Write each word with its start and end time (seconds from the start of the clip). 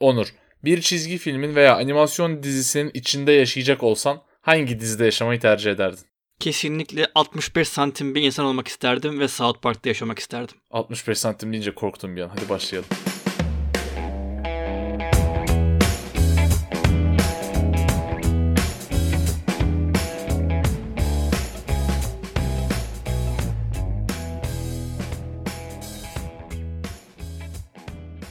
Onur, 0.00 0.34
bir 0.64 0.80
çizgi 0.80 1.18
filmin 1.18 1.54
veya 1.54 1.76
animasyon 1.76 2.42
dizisinin 2.42 2.90
içinde 2.94 3.32
yaşayacak 3.32 3.82
olsan 3.82 4.22
hangi 4.40 4.80
dizide 4.80 5.04
yaşamayı 5.04 5.40
tercih 5.40 5.70
ederdin? 5.70 6.04
Kesinlikle 6.40 7.06
65 7.14 7.68
santim 7.68 8.14
bir 8.14 8.22
insan 8.22 8.46
olmak 8.46 8.68
isterdim 8.68 9.20
ve 9.20 9.28
South 9.28 9.60
Park'ta 9.60 9.88
yaşamak 9.88 10.18
isterdim. 10.18 10.56
65 10.70 11.18
santim 11.18 11.52
deyince 11.52 11.74
korktum 11.74 12.16
bir 12.16 12.20
an. 12.20 12.28
Hadi 12.28 12.48
başlayalım. 12.48 12.88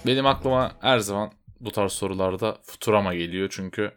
Benim 0.05 0.25
aklıma 0.25 0.71
her 0.81 0.99
zaman 0.99 1.31
bu 1.65 1.71
tarz 1.71 1.91
sorularda 1.91 2.61
Futurama 2.63 3.15
geliyor 3.15 3.47
çünkü 3.51 3.91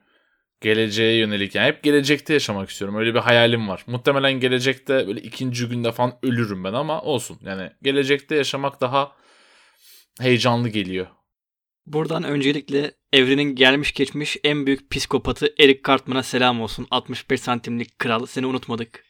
geleceğe 0.60 1.18
yönelik 1.18 1.54
yani 1.54 1.66
hep 1.66 1.82
gelecekte 1.82 2.32
yaşamak 2.32 2.70
istiyorum. 2.70 2.96
Öyle 2.96 3.14
bir 3.14 3.18
hayalim 3.18 3.68
var. 3.68 3.84
Muhtemelen 3.86 4.32
gelecekte 4.32 5.06
böyle 5.06 5.20
ikinci 5.20 5.68
günde 5.68 5.92
falan 5.92 6.18
ölürüm 6.22 6.64
ben 6.64 6.72
ama 6.72 7.02
olsun. 7.02 7.38
Yani 7.42 7.70
gelecekte 7.82 8.36
yaşamak 8.36 8.80
daha 8.80 9.12
heyecanlı 10.20 10.68
geliyor. 10.68 11.06
Buradan 11.86 12.22
öncelikle 12.24 12.92
evrenin 13.12 13.55
gelmiş 13.55 13.92
geçmiş 13.92 14.36
en 14.44 14.66
büyük 14.66 14.91
psikopatı 14.91 15.55
Eric 15.60 15.80
Cartman'a 15.86 16.22
selam 16.22 16.60
olsun. 16.60 16.86
65 16.91 17.41
santimlik 17.41 17.98
kral 17.98 18.27
seni 18.27 18.46
unutmadık. 18.46 19.05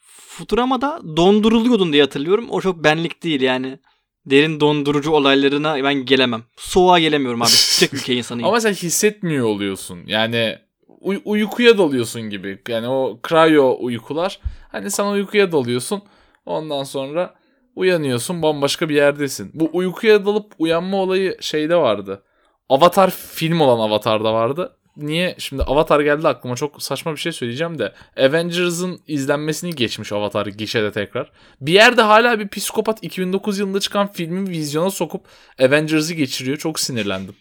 Futurama'da 0.00 1.00
donduruluyordun 1.16 1.92
diye 1.92 2.02
hatırlıyorum. 2.02 2.46
O 2.50 2.60
çok 2.60 2.84
benlik 2.84 3.22
değil 3.22 3.40
yani 3.40 3.78
derin 4.26 4.60
dondurucu 4.60 5.10
olaylarına 5.10 5.84
ben 5.84 5.94
gelemem. 5.94 6.42
Soğuğa 6.56 6.98
gelemiyorum 6.98 7.42
abi. 7.42 7.48
Sıcak 7.50 7.94
ülke 7.94 8.14
insanıyım. 8.14 8.48
Ama 8.48 8.60
sen 8.60 8.72
hissetmiyor 8.72 9.46
oluyorsun. 9.46 9.98
Yani 10.06 10.58
uy- 11.00 11.22
uykuya 11.24 11.78
dalıyorsun 11.78 12.22
gibi. 12.22 12.58
Yani 12.68 12.88
o 12.88 13.20
cryo 13.28 13.76
uykular. 13.80 14.40
Hani 14.72 14.90
sen 14.90 15.04
uykuya 15.06 15.52
dalıyorsun. 15.52 16.02
Ondan 16.46 16.84
sonra 16.84 17.34
uyanıyorsun 17.76 18.42
bambaşka 18.42 18.88
bir 18.88 18.94
yerdesin. 18.94 19.50
Bu 19.54 19.70
uykuya 19.72 20.26
dalıp 20.26 20.52
uyanma 20.58 20.96
olayı 20.96 21.36
şeyde 21.40 21.76
vardı. 21.76 22.22
Avatar 22.68 23.10
film 23.10 23.60
olan 23.60 23.78
Avatar'da 23.88 24.32
vardı 24.34 24.76
niye 24.96 25.34
şimdi 25.38 25.62
Avatar 25.62 26.00
geldi 26.00 26.28
aklıma 26.28 26.56
çok 26.56 26.82
saçma 26.82 27.12
bir 27.12 27.20
şey 27.20 27.32
söyleyeceğim 27.32 27.78
de 27.78 27.92
Avengers'ın 28.16 29.00
izlenmesini 29.06 29.74
geçmiş 29.74 30.12
Avatar 30.12 30.46
gişede 30.46 30.92
tekrar. 30.92 31.30
Bir 31.60 31.72
yerde 31.72 32.02
hala 32.02 32.38
bir 32.40 32.48
psikopat 32.48 32.98
2009 33.02 33.58
yılında 33.58 33.80
çıkan 33.80 34.12
filmi 34.12 34.50
vizyona 34.50 34.90
sokup 34.90 35.24
Avengers'ı 35.60 36.14
geçiriyor. 36.14 36.56
Çok 36.56 36.80
sinirlendim. 36.80 37.34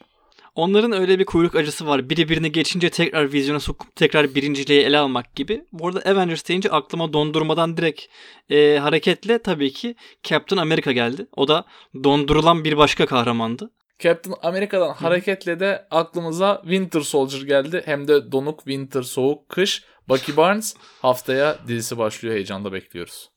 Onların 0.55 0.91
öyle 0.91 1.19
bir 1.19 1.25
kuyruk 1.25 1.55
acısı 1.55 1.87
var. 1.87 2.09
Biri 2.09 2.29
birini 2.29 2.51
geçince 2.51 2.89
tekrar 2.89 3.33
vizyona 3.33 3.59
sokup 3.59 3.95
tekrar 3.95 4.35
birinciliği 4.35 4.81
ele 4.81 4.97
almak 4.97 5.35
gibi. 5.35 5.65
Bu 5.71 5.87
arada 5.87 5.99
Avengers 5.99 6.47
deyince 6.47 6.69
aklıma 6.69 7.13
dondurmadan 7.13 7.77
direkt 7.77 8.01
e, 8.49 8.77
hareketle 8.77 9.39
tabii 9.39 9.73
ki 9.73 9.95
Captain 10.23 10.61
America 10.61 10.91
geldi. 10.91 11.27
O 11.35 11.47
da 11.47 11.65
dondurulan 12.03 12.63
bir 12.63 12.77
başka 12.77 13.05
kahramandı. 13.05 13.71
Captain 13.99 14.35
Amerika'dan 14.41 14.93
hareketle 14.93 15.59
de 15.59 15.87
aklımıza 15.91 16.61
Winter 16.63 17.01
Soldier 17.01 17.41
geldi. 17.41 17.81
Hem 17.85 18.07
de 18.07 18.31
donuk, 18.31 18.59
winter, 18.59 19.01
soğuk, 19.01 19.49
kış. 19.49 19.83
Bucky 20.09 20.37
Barnes 20.37 20.75
haftaya 21.01 21.57
dizisi 21.67 21.97
başlıyor. 21.97 22.35
Heyecanla 22.35 22.73
bekliyoruz. 22.73 23.29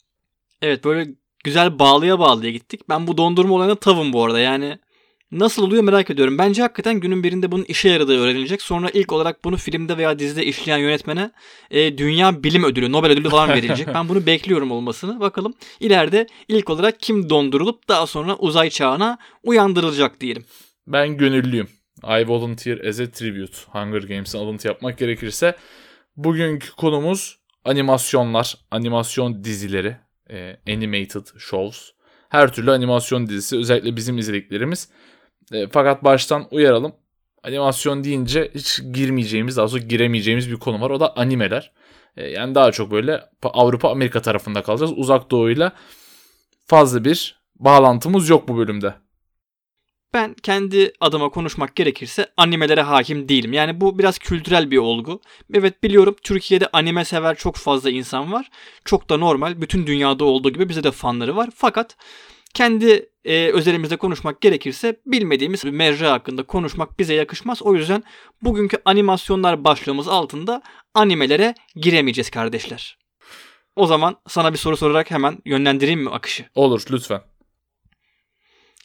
Evet 0.62 0.84
böyle 0.84 1.10
güzel 1.44 1.78
bağlıya 1.78 2.18
bağlıya 2.18 2.50
gittik. 2.50 2.88
Ben 2.88 3.06
bu 3.06 3.16
dondurma 3.16 3.54
olayına 3.54 3.74
tavım 3.74 4.12
bu 4.12 4.24
arada. 4.24 4.40
Yani 4.40 4.78
Nasıl 5.32 5.62
oluyor 5.62 5.82
merak 5.82 6.10
ediyorum. 6.10 6.38
Bence 6.38 6.62
hakikaten 6.62 7.00
günün 7.00 7.22
birinde 7.22 7.52
bunun 7.52 7.64
işe 7.64 7.88
yaradığı 7.88 8.20
öğrenilecek. 8.20 8.62
Sonra 8.62 8.90
ilk 8.90 9.12
olarak 9.12 9.44
bunu 9.44 9.56
filmde 9.56 9.96
veya 9.98 10.18
dizide 10.18 10.44
işleyen 10.44 10.78
yönetmene 10.78 11.30
e, 11.70 11.98
Dünya 11.98 12.42
Bilim 12.42 12.64
Ödülü, 12.64 12.92
Nobel 12.92 13.10
Ödülü 13.10 13.28
falan 13.28 13.48
verilecek. 13.48 13.86
ben 13.94 14.08
bunu 14.08 14.26
bekliyorum 14.26 14.70
olmasını. 14.70 15.20
Bakalım 15.20 15.54
ileride 15.80 16.26
ilk 16.48 16.70
olarak 16.70 17.00
kim 17.00 17.30
dondurulup 17.30 17.88
daha 17.88 18.06
sonra 18.06 18.36
uzay 18.36 18.70
çağına 18.70 19.18
uyandırılacak 19.42 20.20
diyelim. 20.20 20.44
Ben 20.86 21.16
gönüllüyüm. 21.16 21.68
I 22.04 22.28
volunteer 22.28 22.78
as 22.78 23.00
a 23.00 23.10
tribute. 23.10 23.56
Hunger 23.66 24.02
Games'in 24.02 24.38
alıntı 24.38 24.68
yapmak 24.68 24.98
gerekirse. 24.98 25.56
Bugünkü 26.16 26.70
konumuz 26.70 27.38
animasyonlar, 27.64 28.54
animasyon 28.70 29.44
dizileri, 29.44 29.96
e, 30.30 30.56
animated 30.68 31.26
shows. 31.38 31.90
Her 32.28 32.52
türlü 32.52 32.70
animasyon 32.70 33.26
dizisi 33.26 33.56
özellikle 33.56 33.96
bizim 33.96 34.18
izlediklerimiz 34.18 34.88
e, 35.52 35.68
fakat 35.68 36.04
baştan 36.04 36.48
uyaralım. 36.50 36.92
Animasyon 37.42 38.04
deyince 38.04 38.50
hiç 38.54 38.80
girmeyeceğimiz, 38.92 39.56
daha 39.56 39.68
sonra 39.68 39.82
giremeyeceğimiz 39.82 40.50
bir 40.50 40.56
konu 40.56 40.80
var. 40.80 40.90
O 40.90 41.00
da 41.00 41.16
animeler. 41.16 41.72
E, 42.16 42.26
yani 42.26 42.54
daha 42.54 42.72
çok 42.72 42.90
böyle 42.90 43.24
Avrupa 43.42 43.90
Amerika 43.90 44.22
tarafında 44.22 44.62
kalacağız. 44.62 44.92
Uzak 44.96 45.30
Doğu'yla 45.30 45.72
fazla 46.66 47.04
bir 47.04 47.40
bağlantımız 47.56 48.28
yok 48.28 48.48
bu 48.48 48.56
bölümde. 48.56 48.94
Ben 50.14 50.34
kendi 50.34 50.92
adıma 51.00 51.28
konuşmak 51.28 51.76
gerekirse 51.76 52.26
animelere 52.36 52.82
hakim 52.82 53.28
değilim. 53.28 53.52
Yani 53.52 53.80
bu 53.80 53.98
biraz 53.98 54.18
kültürel 54.18 54.70
bir 54.70 54.78
olgu. 54.78 55.20
Evet 55.54 55.82
biliyorum 55.82 56.16
Türkiye'de 56.22 56.68
anime 56.72 57.04
sever 57.04 57.36
çok 57.36 57.56
fazla 57.56 57.90
insan 57.90 58.32
var. 58.32 58.50
Çok 58.84 59.10
da 59.10 59.16
normal. 59.16 59.60
Bütün 59.60 59.86
dünyada 59.86 60.24
olduğu 60.24 60.50
gibi 60.50 60.68
bize 60.68 60.84
de 60.84 60.90
fanları 60.90 61.36
var. 61.36 61.48
Fakat 61.54 61.96
kendi 62.54 63.10
e, 63.28 63.52
özelimizde 63.52 63.96
konuşmak 63.96 64.40
gerekirse 64.40 65.00
bilmediğimiz 65.06 65.64
bir 65.64 65.70
mecra 65.70 66.12
hakkında 66.12 66.42
konuşmak 66.42 66.98
bize 66.98 67.14
yakışmaz. 67.14 67.62
O 67.62 67.74
yüzden 67.74 68.02
bugünkü 68.42 68.76
animasyonlar 68.84 69.64
başlığımız 69.64 70.08
altında 70.08 70.62
animelere 70.94 71.54
giremeyeceğiz 71.76 72.30
kardeşler. 72.30 72.98
O 73.76 73.86
zaman 73.86 74.16
sana 74.28 74.52
bir 74.52 74.58
soru 74.58 74.76
sorarak 74.76 75.10
hemen 75.10 75.38
yönlendireyim 75.44 76.00
mi 76.00 76.10
akışı? 76.10 76.44
Olur 76.54 76.82
lütfen. 76.90 77.20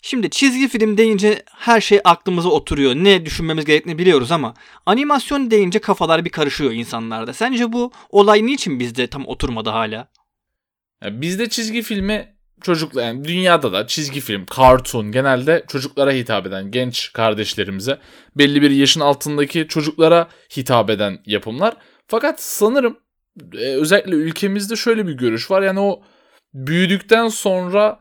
Şimdi 0.01 0.29
çizgi 0.29 0.67
film 0.67 0.97
deyince 0.97 1.43
her 1.57 1.81
şey 1.81 1.99
aklımıza 2.03 2.49
oturuyor. 2.49 2.95
Ne 2.95 3.25
düşünmemiz 3.25 3.65
gerektiğini 3.65 3.97
biliyoruz 3.97 4.31
ama 4.31 4.53
animasyon 4.85 5.51
deyince 5.51 5.79
kafalar 5.79 6.25
bir 6.25 6.29
karışıyor 6.29 6.71
insanlarda. 6.71 7.33
Sence 7.33 7.73
bu 7.73 7.91
olay 8.09 8.45
niçin 8.45 8.79
bizde 8.79 9.07
tam 9.07 9.27
oturmadı 9.27 9.69
hala? 9.69 10.07
Ya 11.03 11.21
bizde 11.21 11.49
çizgi 11.49 11.81
filmi 11.81 12.33
çocuklar 12.63 13.03
yani 13.03 13.25
dünyada 13.25 13.73
da 13.73 13.87
çizgi 13.87 14.19
film, 14.19 14.45
kartun 14.45 15.11
genelde 15.11 15.65
çocuklara 15.67 16.11
hitap 16.11 16.47
eden 16.47 16.71
genç 16.71 17.13
kardeşlerimize 17.13 17.97
belli 18.35 18.61
bir 18.61 18.71
yaşın 18.71 19.01
altındaki 19.01 19.67
çocuklara 19.67 20.27
hitap 20.57 20.89
eden 20.89 21.19
yapımlar. 21.25 21.77
Fakat 22.07 22.41
sanırım 22.41 22.97
e, 23.53 23.65
özellikle 23.65 24.15
ülkemizde 24.15 24.75
şöyle 24.75 25.07
bir 25.07 25.13
görüş 25.13 25.51
var. 25.51 25.61
Yani 25.61 25.79
o 25.79 26.01
büyüdükten 26.53 27.27
sonra 27.27 27.99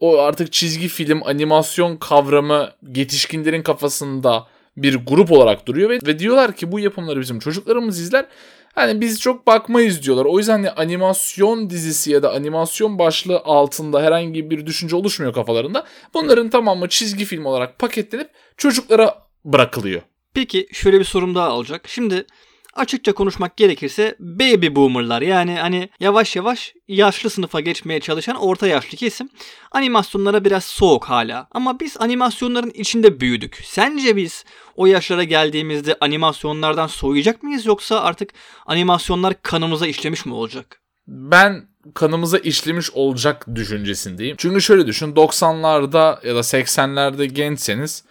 o 0.00 0.18
artık 0.18 0.52
çizgi 0.52 0.88
film, 0.88 1.22
animasyon 1.22 1.96
kavramı 1.96 2.70
yetişkinlerin 2.94 3.62
kafasında 3.62 4.46
bir 4.76 5.06
grup 5.06 5.32
olarak 5.32 5.66
duruyor 5.66 5.90
ve, 5.90 5.98
ve 6.06 6.18
diyorlar 6.18 6.56
ki 6.56 6.72
bu 6.72 6.80
yapımları 6.80 7.20
bizim 7.20 7.38
çocuklarımız 7.38 8.00
izler 8.00 8.26
Hani 8.74 9.00
biz 9.00 9.20
çok 9.20 9.46
bakmayız 9.46 10.02
diyorlar. 10.02 10.24
O 10.24 10.38
yüzden 10.38 10.52
hani 10.52 10.70
animasyon 10.70 11.70
dizisi 11.70 12.12
ya 12.12 12.22
da 12.22 12.32
animasyon 12.32 12.98
başlığı 12.98 13.38
altında 13.38 14.02
herhangi 14.02 14.50
bir 14.50 14.66
düşünce 14.66 14.96
oluşmuyor 14.96 15.32
kafalarında. 15.32 15.86
Bunların 16.14 16.50
tamamı 16.50 16.88
çizgi 16.88 17.24
film 17.24 17.44
olarak 17.44 17.78
paketlenip 17.78 18.30
çocuklara 18.56 19.26
bırakılıyor. 19.44 20.02
Peki 20.34 20.68
şöyle 20.72 20.98
bir 20.98 21.04
sorum 21.04 21.34
daha 21.34 21.52
olacak. 21.52 21.84
Şimdi 21.88 22.26
açıkça 22.72 23.12
konuşmak 23.12 23.56
gerekirse 23.56 24.16
baby 24.20 24.66
boomerlar 24.76 25.22
yani 25.22 25.54
hani 25.54 25.88
yavaş 26.00 26.36
yavaş 26.36 26.74
yaşlı 26.88 27.30
sınıfa 27.30 27.60
geçmeye 27.60 28.00
çalışan 28.00 28.36
orta 28.36 28.66
yaşlı 28.66 28.96
kesim 28.96 29.28
animasyonlara 29.72 30.44
biraz 30.44 30.64
soğuk 30.64 31.04
hala. 31.04 31.48
Ama 31.50 31.80
biz 31.80 31.96
animasyonların 31.98 32.70
içinde 32.70 33.20
büyüdük. 33.20 33.60
Sence 33.64 34.16
biz 34.16 34.44
o 34.76 34.86
yaşlara 34.86 35.24
geldiğimizde 35.24 35.96
animasyonlardan 36.00 36.86
soğuyacak 36.86 37.42
mıyız 37.42 37.66
yoksa 37.66 38.00
artık 38.00 38.30
animasyonlar 38.66 39.42
kanımıza 39.42 39.86
işlemiş 39.86 40.26
mi 40.26 40.34
olacak? 40.34 40.82
Ben 41.06 41.68
kanımıza 41.94 42.38
işlemiş 42.38 42.90
olacak 42.90 43.46
düşüncesindeyim. 43.54 44.36
Çünkü 44.38 44.62
şöyle 44.62 44.86
düşün 44.86 45.14
90'larda 45.14 46.26
ya 46.26 46.34
da 46.34 46.40
80'lerde 46.40 47.24
gençseniz 47.24 48.04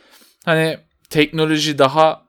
hani 0.46 0.78
teknoloji 1.10 1.78
daha 1.78 2.26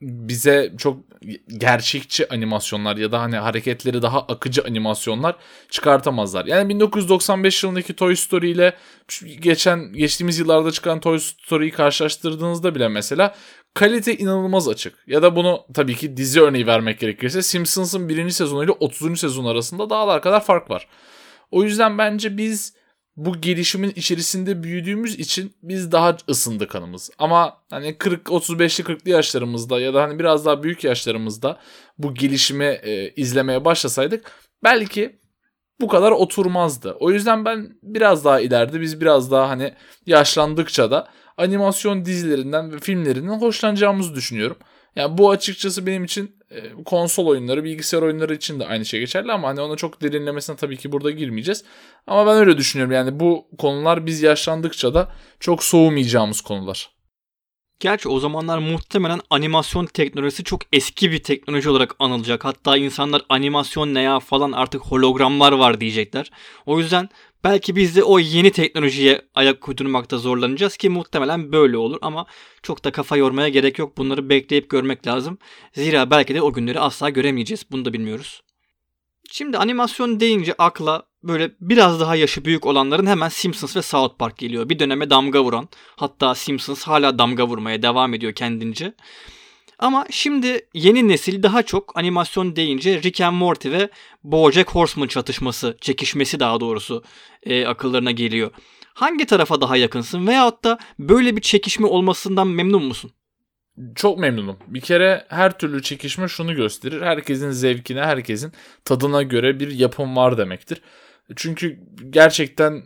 bize 0.00 0.72
çok 0.78 1.11
gerçekçi 1.58 2.28
animasyonlar 2.28 2.96
ya 2.96 3.12
da 3.12 3.20
hani 3.20 3.36
hareketleri 3.36 4.02
daha 4.02 4.20
akıcı 4.20 4.62
animasyonlar 4.64 5.36
çıkartamazlar. 5.70 6.44
Yani 6.44 6.68
1995 6.68 7.64
yılındaki 7.64 7.96
Toy 7.96 8.16
Story 8.16 8.50
ile 8.50 8.76
geçen 9.40 9.92
geçtiğimiz 9.92 10.38
yıllarda 10.38 10.70
çıkan 10.70 11.00
Toy 11.00 11.18
Story'yi 11.18 11.70
karşılaştırdığınızda 11.70 12.74
bile 12.74 12.88
mesela 12.88 13.34
kalite 13.74 14.16
inanılmaz 14.16 14.68
açık. 14.68 14.94
Ya 15.06 15.22
da 15.22 15.36
bunu 15.36 15.66
tabii 15.74 15.94
ki 15.94 16.16
dizi 16.16 16.40
örneği 16.40 16.66
vermek 16.66 17.00
gerekirse 17.00 17.42
Simpsons'ın 17.42 18.08
birinci 18.08 18.34
sezonu 18.34 18.64
ile 18.64 18.72
30. 18.72 19.20
sezon 19.20 19.44
arasında 19.44 19.90
dağlar 19.90 20.22
kadar 20.22 20.44
fark 20.44 20.70
var. 20.70 20.88
O 21.50 21.62
yüzden 21.64 21.98
bence 21.98 22.36
biz 22.36 22.74
bu 23.16 23.40
gelişimin 23.40 23.92
içerisinde 23.96 24.62
büyüdüğümüz 24.62 25.18
için 25.18 25.54
biz 25.62 25.92
daha 25.92 26.16
ısındı 26.28 26.68
kanımız. 26.68 27.10
Ama 27.18 27.56
hani 27.70 27.98
40 27.98 28.26
35'li 28.26 28.84
40'lı 28.84 29.10
yaşlarımızda 29.10 29.80
ya 29.80 29.94
da 29.94 30.02
hani 30.02 30.18
biraz 30.18 30.46
daha 30.46 30.62
büyük 30.62 30.84
yaşlarımızda 30.84 31.58
bu 31.98 32.14
gelişimi 32.14 32.64
e, 32.64 33.10
izlemeye 33.10 33.64
başlasaydık 33.64 34.32
belki 34.64 35.18
bu 35.80 35.88
kadar 35.88 36.10
oturmazdı. 36.10 36.96
O 37.00 37.10
yüzden 37.10 37.44
ben 37.44 37.78
biraz 37.82 38.24
daha 38.24 38.40
ileride 38.40 38.80
biz 38.80 39.00
biraz 39.00 39.30
daha 39.30 39.48
hani 39.48 39.74
yaşlandıkça 40.06 40.90
da 40.90 41.08
animasyon 41.36 42.04
dizilerinden 42.04 42.72
ve 42.72 42.78
filmlerinden 42.78 43.40
hoşlanacağımızı 43.40 44.14
düşünüyorum. 44.14 44.56
Yani 44.96 45.18
bu 45.18 45.30
açıkçası 45.30 45.86
benim 45.86 46.04
için 46.04 46.36
konsol 46.84 47.26
oyunları, 47.26 47.64
bilgisayar 47.64 48.02
oyunları 48.02 48.34
için 48.34 48.60
de 48.60 48.66
aynı 48.66 48.84
şey 48.84 49.00
geçerli 49.00 49.32
ama 49.32 49.48
hani 49.48 49.60
ona 49.60 49.76
çok 49.76 50.02
derinlemesine 50.02 50.56
tabii 50.56 50.76
ki 50.76 50.92
burada 50.92 51.10
girmeyeceğiz. 51.10 51.64
Ama 52.06 52.26
ben 52.26 52.36
öyle 52.36 52.58
düşünüyorum 52.58 52.94
yani 52.94 53.20
bu 53.20 53.48
konular 53.58 54.06
biz 54.06 54.22
yaşlandıkça 54.22 54.94
da 54.94 55.12
çok 55.40 55.64
soğumayacağımız 55.64 56.40
konular. 56.40 56.90
Gerçi 57.80 58.08
o 58.08 58.18
zamanlar 58.20 58.58
muhtemelen 58.58 59.20
animasyon 59.30 59.86
teknolojisi 59.86 60.44
çok 60.44 60.60
eski 60.72 61.12
bir 61.12 61.22
teknoloji 61.22 61.70
olarak 61.70 61.96
anılacak. 61.98 62.44
Hatta 62.44 62.76
insanlar 62.76 63.22
animasyon 63.28 63.94
ne 63.94 64.02
ya 64.02 64.20
falan 64.20 64.52
artık 64.52 64.82
hologramlar 64.82 65.52
var 65.52 65.80
diyecekler. 65.80 66.30
O 66.66 66.78
yüzden 66.78 67.08
belki 67.44 67.76
biz 67.76 67.96
de 67.96 68.04
o 68.04 68.18
yeni 68.18 68.52
teknolojiye 68.52 69.22
ayak 69.34 69.68
uydurmakta 69.68 70.18
zorlanacağız 70.18 70.76
ki 70.76 70.88
muhtemelen 70.88 71.52
böyle 71.52 71.76
olur 71.76 71.98
ama 72.02 72.26
çok 72.62 72.84
da 72.84 72.92
kafa 72.92 73.16
yormaya 73.16 73.48
gerek 73.48 73.78
yok. 73.78 73.96
Bunları 73.98 74.28
bekleyip 74.28 74.70
görmek 74.70 75.06
lazım. 75.06 75.38
Zira 75.72 76.10
belki 76.10 76.34
de 76.34 76.42
o 76.42 76.52
günleri 76.52 76.80
asla 76.80 77.08
göremeyeceğiz. 77.10 77.66
Bunu 77.70 77.84
da 77.84 77.92
bilmiyoruz. 77.92 78.42
Şimdi 79.30 79.58
animasyon 79.58 80.20
deyince 80.20 80.54
akla 80.58 81.02
böyle 81.22 81.50
biraz 81.60 82.00
daha 82.00 82.16
yaşı 82.16 82.44
büyük 82.44 82.66
olanların 82.66 83.06
hemen 83.06 83.28
Simpsons 83.28 83.76
ve 83.76 83.82
South 83.82 84.18
Park 84.18 84.38
geliyor. 84.38 84.68
Bir 84.68 84.78
döneme 84.78 85.10
damga 85.10 85.44
vuran. 85.44 85.68
Hatta 85.96 86.34
Simpsons 86.34 86.84
hala 86.84 87.18
damga 87.18 87.46
vurmaya 87.48 87.82
devam 87.82 88.14
ediyor 88.14 88.32
kendince. 88.32 88.94
Ama 89.82 90.06
şimdi 90.10 90.66
yeni 90.74 91.08
nesil 91.08 91.42
daha 91.42 91.62
çok 91.62 91.98
animasyon 91.98 92.56
deyince 92.56 93.02
Rick 93.02 93.20
and 93.20 93.36
Morty 93.36 93.70
ve 93.70 93.88
BoJack 94.24 94.70
Horseman 94.70 95.06
çatışması, 95.06 95.76
çekişmesi 95.80 96.40
daha 96.40 96.60
doğrusu 96.60 97.04
e, 97.42 97.66
akıllarına 97.66 98.10
geliyor. 98.10 98.50
Hangi 98.94 99.26
tarafa 99.26 99.60
daha 99.60 99.76
yakınsın 99.76 100.26
veyahut 100.26 100.64
da 100.64 100.78
böyle 100.98 101.36
bir 101.36 101.40
çekişme 101.40 101.86
olmasından 101.86 102.48
memnun 102.48 102.84
musun? 102.84 103.12
Çok 103.94 104.18
memnunum. 104.18 104.58
Bir 104.66 104.80
kere 104.80 105.26
her 105.28 105.58
türlü 105.58 105.82
çekişme 105.82 106.28
şunu 106.28 106.54
gösterir. 106.54 107.02
Herkesin 107.02 107.50
zevkine, 107.50 108.00
herkesin 108.00 108.52
tadına 108.84 109.22
göre 109.22 109.60
bir 109.60 109.70
yapım 109.70 110.16
var 110.16 110.38
demektir. 110.38 110.82
Çünkü 111.36 111.80
gerçekten 112.10 112.82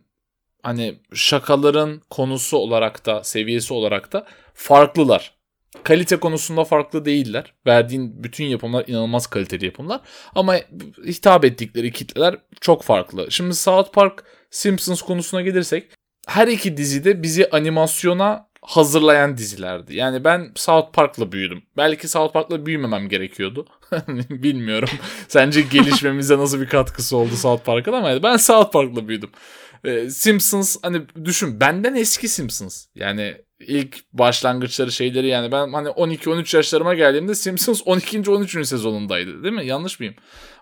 hani 0.62 0.98
şakaların 1.14 2.00
konusu 2.10 2.56
olarak 2.56 3.06
da, 3.06 3.24
seviyesi 3.24 3.74
olarak 3.74 4.12
da 4.12 4.26
farklılar. 4.54 5.35
Kalite 5.82 6.16
konusunda 6.16 6.64
farklı 6.64 7.04
değiller. 7.04 7.54
Verdiğin 7.66 8.24
bütün 8.24 8.44
yapımlar 8.44 8.84
inanılmaz 8.86 9.26
kaliteli 9.26 9.64
yapımlar. 9.64 10.00
Ama 10.34 10.56
hitap 11.06 11.44
ettikleri 11.44 11.92
kitleler 11.92 12.36
çok 12.60 12.82
farklı. 12.82 13.30
Şimdi 13.30 13.54
South 13.54 13.92
Park 13.92 14.24
Simpsons 14.50 15.02
konusuna 15.02 15.42
gelirsek 15.42 15.90
her 16.26 16.48
iki 16.48 16.76
dizide 16.76 17.22
bizi 17.22 17.50
animasyona 17.50 18.48
hazırlayan 18.62 19.36
dizilerdi. 19.36 19.96
Yani 19.96 20.24
ben 20.24 20.52
South 20.54 20.92
Park'la 20.92 21.32
büyüdüm. 21.32 21.62
Belki 21.76 22.08
South 22.08 22.32
Park'la 22.32 22.66
büyümemem 22.66 23.08
gerekiyordu. 23.08 23.66
Bilmiyorum. 24.30 24.88
Sence 25.28 25.60
gelişmemize 25.60 26.38
nasıl 26.38 26.60
bir 26.60 26.68
katkısı 26.68 27.16
oldu 27.16 27.36
South 27.36 27.64
Park'ın 27.64 27.92
ama 27.92 28.22
ben 28.22 28.36
South 28.36 28.72
Park'la 28.72 29.08
büyüdüm. 29.08 29.30
Ee, 29.84 30.10
Simpsons 30.10 30.76
hani 30.82 31.02
düşün 31.24 31.60
benden 31.60 31.94
eski 31.94 32.28
Simpsons. 32.28 32.86
Yani 32.94 33.36
ilk 33.60 34.04
başlangıçları 34.12 34.92
şeyleri 34.92 35.26
yani 35.26 35.52
ben 35.52 35.72
hani 35.72 35.88
12-13 35.88 36.56
yaşlarıma 36.56 36.94
geldiğimde 36.94 37.34
Simpsons 37.34 37.82
12. 37.86 38.30
13. 38.30 38.68
sezonundaydı 38.68 39.42
değil 39.42 39.54
mi? 39.54 39.66
Yanlış 39.66 40.00
mıyım? 40.00 40.14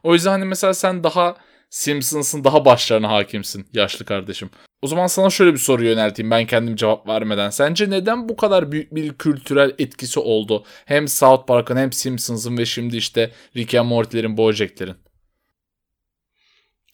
O 0.02 0.14
yüzden 0.14 0.30
hani 0.30 0.44
mesela 0.44 0.74
sen 0.74 1.04
daha 1.04 1.36
Simpsons'ın 1.70 2.44
daha 2.44 2.64
başlarına 2.64 3.10
hakimsin 3.10 3.66
yaşlı 3.72 4.04
kardeşim. 4.04 4.50
O 4.82 4.86
zaman 4.86 5.06
sana 5.06 5.30
şöyle 5.30 5.52
bir 5.52 5.58
soru 5.58 5.84
yönelteyim 5.84 6.30
ben 6.30 6.46
kendim 6.46 6.76
cevap 6.76 7.08
vermeden. 7.08 7.50
Sence 7.50 7.90
neden 7.90 8.28
bu 8.28 8.36
kadar 8.36 8.72
büyük 8.72 8.94
bir 8.94 9.14
kültürel 9.14 9.72
etkisi 9.78 10.20
oldu? 10.20 10.64
Hem 10.84 11.08
South 11.08 11.46
Park'ın 11.46 11.76
hem 11.76 11.92
Simpsons'ın 11.92 12.58
ve 12.58 12.66
şimdi 12.66 12.96
işte 12.96 13.30
Rick 13.56 13.74
and 13.74 13.88
Morty'lerin, 13.88 14.36
Bojack'lerin. 14.36 14.96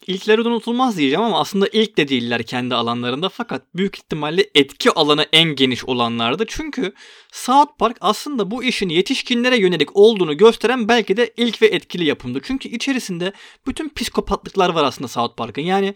İlkleri 0.07 0.41
unutulmaz 0.41 0.97
diyeceğim 0.97 1.21
ama 1.21 1.39
aslında 1.39 1.67
ilk 1.67 1.97
de 1.97 2.07
değiller 2.07 2.43
kendi 2.43 2.75
alanlarında 2.75 3.29
fakat 3.29 3.75
büyük 3.75 3.97
ihtimalle 3.97 4.49
etki 4.55 4.91
alanı 4.91 5.25
en 5.33 5.55
geniş 5.55 5.85
olanlardı. 5.85 6.45
Çünkü 6.47 6.93
South 7.31 7.71
Park 7.77 7.97
aslında 8.01 8.51
bu 8.51 8.63
işin 8.63 8.89
yetişkinlere 8.89 9.57
yönelik 9.57 9.95
olduğunu 9.95 10.37
gösteren 10.37 10.87
belki 10.87 11.17
de 11.17 11.33
ilk 11.37 11.61
ve 11.61 11.67
etkili 11.67 12.05
yapımdı. 12.05 12.39
Çünkü 12.43 12.69
içerisinde 12.69 13.33
bütün 13.67 13.89
psikopatlıklar 13.89 14.69
var 14.69 14.83
aslında 14.83 15.07
South 15.07 15.35
Park'ın. 15.35 15.61
Yani 15.61 15.93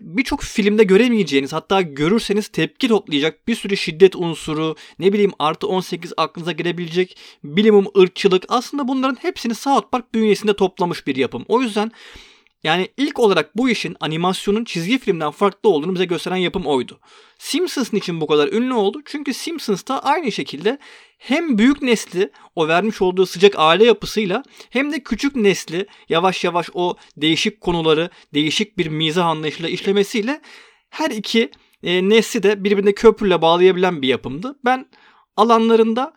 birçok 0.00 0.42
filmde 0.42 0.84
göremeyeceğiniz 0.84 1.52
hatta 1.52 1.80
görürseniz 1.80 2.48
tepki 2.48 2.88
toplayacak 2.88 3.48
bir 3.48 3.54
sürü 3.54 3.76
şiddet 3.76 4.16
unsuru 4.16 4.76
ne 4.98 5.12
bileyim 5.12 5.32
artı 5.38 5.66
18 5.66 6.12
aklınıza 6.16 6.52
gelebilecek 6.52 7.18
bilimum 7.44 7.86
ırkçılık 7.98 8.44
aslında 8.48 8.88
bunların 8.88 9.16
hepsini 9.22 9.54
South 9.54 9.90
Park 9.92 10.14
bünyesinde 10.14 10.56
toplamış 10.56 11.06
bir 11.06 11.16
yapım. 11.16 11.44
O 11.48 11.60
yüzden 11.60 11.92
yani 12.62 12.88
ilk 12.96 13.18
olarak 13.18 13.56
bu 13.56 13.70
işin 13.70 13.96
animasyonun 14.00 14.64
çizgi 14.64 14.98
filmden 14.98 15.30
farklı 15.30 15.70
olduğunu 15.70 15.94
bize 15.94 16.04
gösteren 16.04 16.36
yapım 16.36 16.66
oydu. 16.66 17.00
Simpsons 17.38 17.92
için 17.92 18.20
bu 18.20 18.26
kadar 18.26 18.48
ünlü 18.48 18.74
oldu? 18.74 19.02
Çünkü 19.04 19.34
Simpsons 19.34 19.86
da 19.86 20.04
aynı 20.04 20.32
şekilde 20.32 20.78
hem 21.18 21.58
büyük 21.58 21.82
nesli 21.82 22.30
o 22.56 22.68
vermiş 22.68 23.02
olduğu 23.02 23.26
sıcak 23.26 23.54
aile 23.56 23.84
yapısıyla 23.84 24.42
hem 24.70 24.92
de 24.92 25.02
küçük 25.02 25.36
nesli 25.36 25.86
yavaş 26.08 26.44
yavaş 26.44 26.70
o 26.74 26.96
değişik 27.16 27.60
konuları 27.60 28.10
değişik 28.34 28.78
bir 28.78 28.86
mizah 28.86 29.26
anlayışıyla 29.26 29.68
işlemesiyle 29.68 30.40
her 30.90 31.10
iki 31.10 31.50
e, 31.82 32.08
nesli 32.08 32.42
de 32.42 32.64
birbirine 32.64 32.92
köprüyle 32.92 33.42
bağlayabilen 33.42 34.02
bir 34.02 34.08
yapımdı. 34.08 34.58
Ben 34.64 34.90
alanlarında 35.36 36.14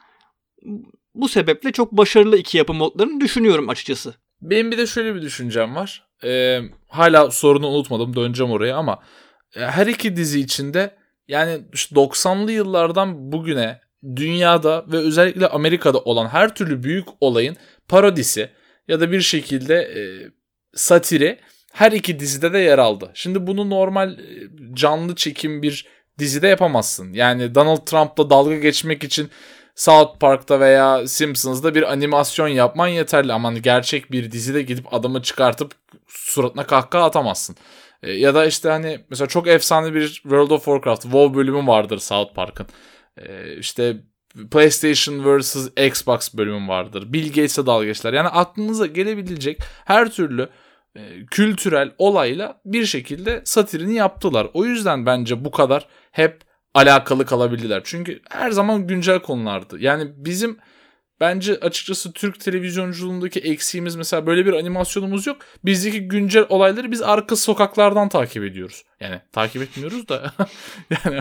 bu 1.16 1.28
sebeple 1.28 1.72
çok 1.72 1.92
başarılı 1.92 2.38
iki 2.38 2.58
yapım 2.58 2.82
olduklarını 2.82 3.22
düşünüyorum 3.22 3.70
açıkçası. 3.70 4.21
Benim 4.42 4.72
bir 4.72 4.78
de 4.78 4.88
şöyle 4.88 5.16
bir 5.16 5.22
düşüncem 5.22 5.76
var. 5.76 6.04
Ee, 6.24 6.60
hala 6.88 7.32
sorunu 7.32 7.68
unutmadım 7.68 8.16
döneceğim 8.16 8.52
oraya 8.52 8.76
ama 8.76 9.00
her 9.54 9.88
iki 9.88 10.16
dizi 10.16 10.40
içinde 10.40 10.96
yani 11.28 11.62
90'lı 11.74 12.52
yıllardan 12.52 13.32
bugüne 13.32 13.80
dünyada 14.16 14.86
ve 14.88 14.98
özellikle 14.98 15.48
Amerika'da 15.48 16.00
olan 16.00 16.28
her 16.28 16.56
türlü 16.56 16.84
büyük 16.84 17.08
olayın 17.22 17.58
parodisi 17.88 18.50
ya 18.88 19.00
da 19.00 19.12
bir 19.12 19.22
şekilde 19.22 19.76
e, 19.76 20.02
satiri 20.74 21.40
her 21.74 21.92
iki 21.92 22.20
dizide 22.20 22.54
de 22.54 22.60
yer 22.60 22.78
aldı. 22.78 23.12
Şimdi 23.14 23.48
bunu 23.48 23.70
normal 23.70 24.18
canlı 24.74 25.16
çekim 25.16 25.62
bir 25.62 25.86
dizide 26.20 26.48
yapamazsın. 26.48 27.14
Yani 27.14 27.56
Donald 27.56 27.86
Trump'la 27.86 28.30
dalga 28.30 28.58
geçmek 28.58 29.04
için 29.04 29.30
South 29.82 30.20
Park'ta 30.20 30.60
veya 30.60 31.08
Simpsons'da 31.08 31.76
bir 31.76 31.92
animasyon 31.92 32.48
yapman 32.48 32.88
yeterli 32.88 33.34
ama 33.34 33.54
gerçek 33.54 34.12
bir 34.12 34.32
dizide 34.32 34.62
gidip 34.62 34.94
adamı 34.94 35.22
çıkartıp 35.22 35.72
suratına 36.08 36.68
kahkaha 36.68 37.04
atamazsın. 37.04 37.56
E, 38.04 38.12
ya 38.12 38.36
da 38.36 38.46
işte 38.46 38.70
hani 38.70 39.00
mesela 39.10 39.28
çok 39.28 39.48
efsane 39.48 39.94
bir 39.94 40.08
World 40.08 40.50
of 40.50 40.66
Warcraft 40.66 41.02
WoW 41.02 41.38
bölümü 41.38 41.68
vardır 41.68 41.98
South 41.98 42.34
Park'ın. 42.34 42.68
E, 43.18 43.56
işte 43.58 43.98
PlayStation 44.52 45.40
vs 45.40 45.68
Xbox 45.78 46.34
bölümü 46.34 46.68
vardır. 46.68 47.14
Bill 47.14 47.28
Gates'e 47.28 47.66
dalga 47.66 47.86
geçler. 47.86 48.14
Yani 48.14 48.28
aklınıza 48.28 48.86
gelebilecek 48.86 49.60
her 49.86 50.12
türlü 50.12 50.50
e, 50.96 51.26
kültürel 51.32 51.92
olayla 51.98 52.62
bir 52.66 52.86
şekilde 52.86 53.42
satirini 53.46 53.94
yaptılar. 53.94 54.48
O 54.54 54.66
yüzden 54.66 55.06
bence 55.06 55.46
bu 55.46 55.52
kadar 55.52 55.88
hep 56.12 56.51
alakalı 56.74 57.26
kalabildiler. 57.26 57.82
Çünkü 57.84 58.22
her 58.30 58.52
zaman 58.52 58.88
güncel 58.88 59.20
konulardı. 59.20 59.80
Yani 59.80 60.12
bizim 60.16 60.58
bence 61.20 61.60
açıkçası 61.60 62.14
Türk 62.14 62.40
televizyonculuğundaki 62.40 63.40
eksiğimiz 63.40 63.96
mesela 63.96 64.26
böyle 64.28 64.46
bir 64.46 64.54
animasyonumuz 64.54 65.28
yok. 65.28 65.38
Bizdeki 65.66 66.08
güncel 66.08 66.46
olayları 66.50 66.92
biz 66.92 67.02
arka 67.02 67.36
sokaklardan 67.36 68.10
takip 68.10 68.44
ediyoruz. 68.44 68.84
Yani 69.00 69.22
takip 69.32 69.62
etmiyoruz 69.62 70.08
da 70.08 70.34
yani 71.06 71.20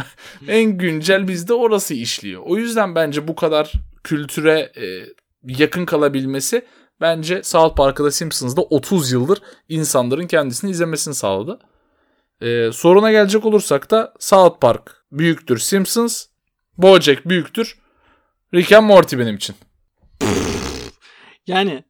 en 0.48 0.78
güncel 0.78 1.28
bizde 1.28 1.54
orası 1.54 1.94
işliyor. 1.94 2.42
O 2.44 2.56
yüzden 2.56 2.94
bence 2.94 3.28
bu 3.28 3.34
kadar 3.34 3.72
kültüre 4.04 4.72
e, 4.76 5.04
yakın 5.44 5.86
kalabilmesi 5.86 6.64
bence 7.00 7.42
South 7.42 7.76
Park'ta 7.76 8.04
da 8.04 8.10
Simpsons'da 8.10 8.62
30 8.62 9.12
yıldır 9.12 9.38
insanların 9.68 10.26
kendisini 10.26 10.70
izlemesini 10.70 11.14
sağladı. 11.14 11.58
Ee, 12.42 12.70
soruna 12.72 13.10
gelecek 13.10 13.44
olursak 13.44 13.90
da 13.90 14.14
South 14.18 14.60
Park 14.60 14.99
büyüktür 15.12 15.58
Simpsons, 15.58 16.26
Bojack 16.78 17.28
büyüktür 17.28 17.78
Rick 18.54 18.72
and 18.72 18.86
Morty 18.86 19.18
benim 19.18 19.36
için. 19.36 19.56
Yani 21.46 21.84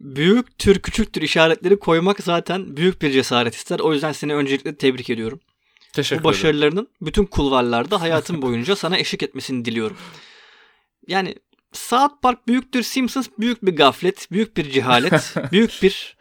büyüktür 0.00 0.78
küçüktür 0.78 1.22
işaretleri 1.22 1.78
koymak 1.78 2.20
zaten 2.22 2.76
büyük 2.76 3.02
bir 3.02 3.12
cesaret 3.12 3.54
ister. 3.54 3.78
O 3.78 3.92
yüzden 3.92 4.12
seni 4.12 4.34
öncelikle 4.34 4.76
tebrik 4.76 5.10
ediyorum. 5.10 5.40
Teşekkür 5.92 6.24
Bu 6.24 6.28
ederim. 6.30 6.38
başarılarının 6.38 6.88
bütün 7.00 7.24
kulvarlarda 7.24 8.00
hayatın 8.00 8.42
boyunca 8.42 8.76
sana 8.76 8.98
eşlik 8.98 9.22
etmesini 9.22 9.64
diliyorum. 9.64 9.96
Yani 11.06 11.34
South 11.72 12.14
Park 12.22 12.48
büyüktür, 12.48 12.82
Simpsons 12.82 13.28
büyük 13.38 13.66
bir 13.66 13.76
gaflet, 13.76 14.28
büyük 14.32 14.56
bir 14.56 14.70
cehalet, 14.70 15.34
büyük 15.52 15.82
bir 15.82 16.16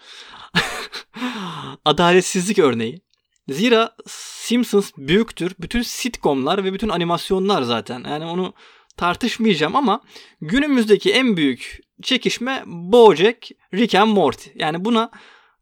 adaletsizlik 1.85 2.59
örneği. 2.59 3.01
Zira 3.49 3.95
Simpsons 4.07 4.91
büyüktür. 4.97 5.55
Bütün 5.59 5.81
sitcomlar 5.81 6.63
ve 6.63 6.73
bütün 6.73 6.89
animasyonlar 6.89 7.61
zaten. 7.61 8.03
Yani 8.03 8.25
onu 8.25 8.53
tartışmayacağım 8.97 9.75
ama 9.75 10.01
günümüzdeki 10.41 11.11
en 11.11 11.37
büyük 11.37 11.79
çekişme 12.01 12.63
Bojack, 12.65 13.51
Rick 13.73 13.95
and 13.95 14.11
Morty. 14.11 14.49
Yani 14.55 14.85
buna 14.85 15.11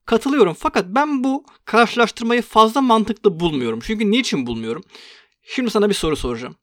katılıyorum. 0.05 0.53
Fakat 0.53 0.85
ben 0.87 1.23
bu 1.23 1.45
karşılaştırmayı 1.65 2.41
fazla 2.41 2.81
mantıklı 2.81 3.39
bulmuyorum. 3.39 3.79
Çünkü 3.83 4.11
niçin 4.11 4.47
bulmuyorum? 4.47 4.83
Şimdi 5.43 5.69
sana 5.69 5.89
bir 5.89 5.93
soru 5.93 6.15
soracağım. 6.15 6.55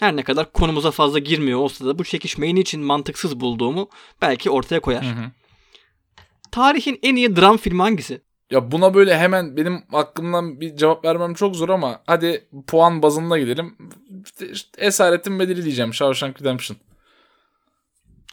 Her 0.00 0.16
ne 0.16 0.22
kadar 0.22 0.52
konumuza 0.52 0.90
fazla 0.90 1.18
girmiyor 1.18 1.58
olsa 1.58 1.86
da 1.86 1.98
bu 1.98 2.04
çekişmeyi 2.04 2.54
niçin 2.54 2.82
mantıksız 2.82 3.40
bulduğumu 3.40 3.88
belki 4.22 4.50
ortaya 4.50 4.80
koyar. 4.80 5.04
Hı 5.04 5.10
hı. 5.10 5.30
Tarihin 6.50 6.98
en 7.02 7.16
iyi 7.16 7.36
dram 7.36 7.56
filmi 7.56 7.82
hangisi? 7.82 8.22
Ya 8.50 8.72
buna 8.72 8.94
böyle 8.94 9.18
hemen 9.18 9.56
benim 9.56 9.82
aklımdan 9.92 10.60
bir 10.60 10.76
cevap 10.76 11.04
vermem 11.04 11.34
çok 11.34 11.56
zor 11.56 11.68
ama 11.68 12.02
hadi 12.06 12.44
puan 12.66 13.02
bazında 13.02 13.38
gidelim. 13.38 13.76
İşte, 14.24 14.46
Esaretin 14.78 15.38
Bedeli 15.38 15.64
diyeceğim. 15.64 15.94
Shawshank 15.94 16.40
Redemption. 16.40 16.78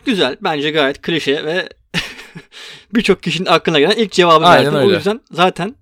Güzel. 0.06 0.38
Bence 0.42 0.72
gayet 0.72 1.02
klişe 1.02 1.46
ve 1.46 1.70
birçok 2.94 3.24
kişinin 3.24 3.50
aklına 3.50 3.80
gelen 3.80 3.96
ilk 3.96 4.12
cevabı 4.12 4.46
Aynen 4.46 4.66
verdin. 4.66 4.78
O 4.78 4.82
öyle. 4.82 4.96
yüzden 4.96 5.22
zaten 5.32 5.76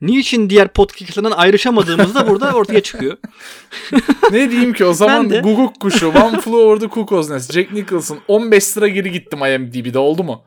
niçin 0.00 0.50
diğer 0.50 0.68
podcastlardan 0.68 1.30
ayrışamadığımız 1.30 2.14
da 2.14 2.28
burada 2.28 2.52
ortaya 2.52 2.80
çıkıyor. 2.80 3.16
ne 4.32 4.50
diyeyim 4.50 4.72
ki 4.72 4.84
o 4.84 4.92
zaman 4.92 5.30
de. 5.30 5.40
Guguk 5.40 5.80
Kuşu, 5.80 6.08
One 6.08 6.40
Flew 6.40 6.56
Over 6.56 6.80
the 6.80 6.88
Cuckoo's 6.88 7.30
Nest, 7.30 7.52
Jack 7.52 7.72
Nicholson 7.72 8.18
15 8.28 8.76
lira 8.76 8.88
geri 8.88 9.12
gittim 9.12 9.38
IMDb'de 9.38 9.98
oldu 9.98 10.24
mu? 10.24 10.44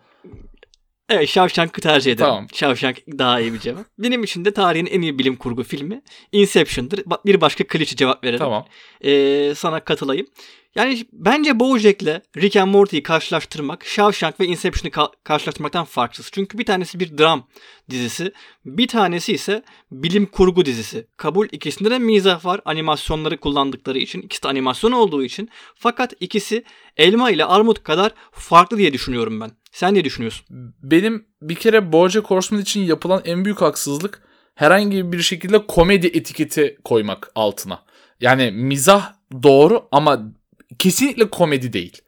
Evet 1.10 1.30
Shawshank'ı 1.30 1.82
tercih 1.82 2.12
ederim. 2.12 2.30
Tamam. 2.30 2.48
Shawshank 2.54 2.98
daha 3.08 3.40
iyi 3.40 3.54
bir 3.54 3.60
cevap. 3.60 3.86
Benim 4.00 4.24
için 4.24 4.46
de 4.46 4.54
tarihin 4.54 4.86
en 4.86 5.02
iyi 5.02 5.20
bilim 5.20 5.36
kurgu 5.36 5.64
filmi 5.64 6.02
Inception'dır. 6.32 7.04
Bir 7.26 7.42
başka 7.42 7.64
klişe 7.68 7.96
cevap 7.96 8.24
verelim. 8.24 8.40
Tamam. 8.40 8.66
Ee, 9.06 9.54
sana 9.56 9.80
katılayım. 9.80 10.28
Yani 10.76 11.06
bence 11.14 11.60
Bojack'le 11.60 12.22
Rick 12.38 12.56
and 12.56 12.72
Morty'yi 12.72 13.04
karşılaştırmak 13.04 13.86
Shawshank 13.86 14.40
ve 14.40 14.46
Inception'ı 14.46 14.92
ka- 14.92 15.12
karşılaştırmaktan 15.24 15.86
farksız. 15.86 16.30
Çünkü 16.32 16.58
bir 16.58 16.66
tanesi 16.66 17.00
bir 17.00 17.18
dram 17.18 17.48
dizisi, 17.90 18.32
bir 18.66 18.88
tanesi 18.88 19.34
ise 19.34 19.64
bilim 19.92 20.26
kurgu 20.26 20.66
dizisi. 20.66 21.08
Kabul 21.18 21.48
ikisinde 21.52 21.92
de 21.92 22.00
mizah 22.00 22.46
var 22.46 22.62
animasyonları 22.66 23.38
kullandıkları 23.38 24.00
için. 24.00 24.22
İkisi 24.22 24.44
de 24.44 24.48
animasyon 24.48 24.92
olduğu 24.92 25.24
için. 25.24 25.50
Fakat 25.76 26.14
ikisi 26.20 26.64
elma 26.98 27.32
ile 27.32 27.46
armut 27.46 27.84
kadar 27.84 28.12
farklı 28.32 28.78
diye 28.78 28.94
düşünüyorum 28.94 29.42
ben. 29.42 29.52
Sen 29.72 29.94
ne 29.94 30.04
düşünüyorsun? 30.04 30.46
Benim 30.84 31.26
bir 31.42 31.56
kere 31.56 31.92
Bojack 31.92 32.30
Horseman 32.30 32.62
için 32.62 32.82
yapılan 32.82 33.22
en 33.26 33.46
büyük 33.46 33.62
haksızlık 33.62 34.22
herhangi 34.56 35.12
bir 35.12 35.22
şekilde 35.22 35.68
komedi 35.68 36.08
etiketi 36.08 36.78
koymak 36.84 37.32
altına. 37.36 37.84
Yani 38.22 38.52
mizah 38.52 39.14
doğru 39.44 39.88
ama 39.92 40.34
kesinlikle 40.80 41.30
komedi 41.30 41.74
değil. 41.74 42.02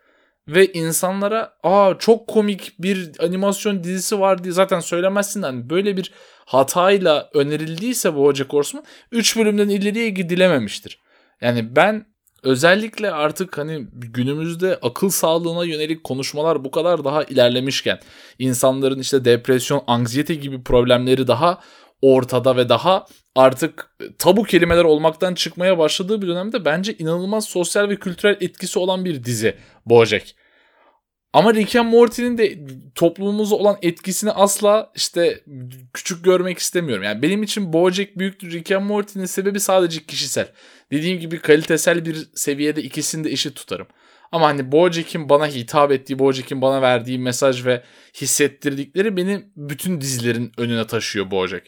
Ve 0.47 0.71
insanlara 0.71 1.53
aa 1.63 1.93
çok 1.99 2.27
komik 2.27 2.73
bir 2.79 3.11
animasyon 3.19 3.83
dizisi 3.83 4.19
var 4.19 4.43
diye 4.43 4.53
zaten 4.53 4.79
söylemezsin. 4.79 5.41
Hani 5.41 5.69
böyle 5.69 5.97
bir 5.97 6.11
hatayla 6.45 7.29
önerildiyse 7.33 8.15
Bojack 8.15 8.53
Horseman 8.53 8.85
3 9.11 9.37
bölümden 9.37 9.69
ileriye 9.69 10.09
gidilememiştir. 10.09 10.99
Yani 11.41 11.75
ben 11.75 12.05
özellikle 12.43 13.11
artık 13.11 13.57
hani 13.57 13.87
günümüzde 13.93 14.79
akıl 14.81 15.09
sağlığına 15.09 15.65
yönelik 15.65 16.03
konuşmalar 16.03 16.63
bu 16.63 16.71
kadar 16.71 17.03
daha 17.03 17.23
ilerlemişken 17.23 17.99
insanların 18.39 18.99
işte 18.99 19.25
depresyon, 19.25 19.83
anksiyete 19.87 20.35
gibi 20.35 20.63
problemleri 20.63 21.27
daha 21.27 21.61
ortada 22.01 22.57
ve 22.57 22.69
daha 22.69 23.05
artık 23.35 23.95
tabu 24.19 24.43
kelimeler 24.43 24.83
olmaktan 24.83 25.33
çıkmaya 25.33 25.77
başladığı 25.77 26.21
bir 26.21 26.27
dönemde 26.27 26.65
bence 26.65 26.93
inanılmaz 26.93 27.45
sosyal 27.45 27.89
ve 27.89 27.95
kültürel 27.95 28.37
etkisi 28.41 28.79
olan 28.79 29.05
bir 29.05 29.23
dizi 29.23 29.55
Bojack. 29.85 30.35
Ama 31.33 31.53
Rick 31.53 31.75
and 31.75 31.89
Morty'nin 31.89 32.37
de 32.37 32.59
toplumumuza 32.95 33.55
olan 33.55 33.77
etkisini 33.81 34.31
asla 34.31 34.91
işte 34.95 35.43
küçük 35.93 36.25
görmek 36.25 36.57
istemiyorum. 36.57 37.03
Yani 37.03 37.21
benim 37.21 37.43
için 37.43 37.73
Bojack 37.73 38.17
büyüktür. 38.17 38.51
Rick 38.51 38.71
and 38.71 38.85
Morty'nin 38.85 39.25
sebebi 39.25 39.59
sadece 39.59 40.05
kişisel. 40.05 40.47
Dediğim 40.91 41.19
gibi 41.19 41.39
kalitesel 41.39 42.05
bir 42.05 42.29
seviyede 42.35 42.83
ikisini 42.83 43.23
de 43.23 43.31
eşit 43.31 43.55
tutarım. 43.55 43.87
Ama 44.31 44.47
hani 44.47 44.71
Bojack'in 44.71 45.29
bana 45.29 45.47
hitap 45.47 45.91
ettiği, 45.91 46.19
Bojack'in 46.19 46.61
bana 46.61 46.81
verdiği 46.81 47.19
mesaj 47.19 47.65
ve 47.65 47.83
hissettirdikleri 48.21 49.17
beni 49.17 49.43
bütün 49.55 50.01
dizilerin 50.01 50.51
önüne 50.57 50.87
taşıyor 50.87 51.31
Bojack. 51.31 51.67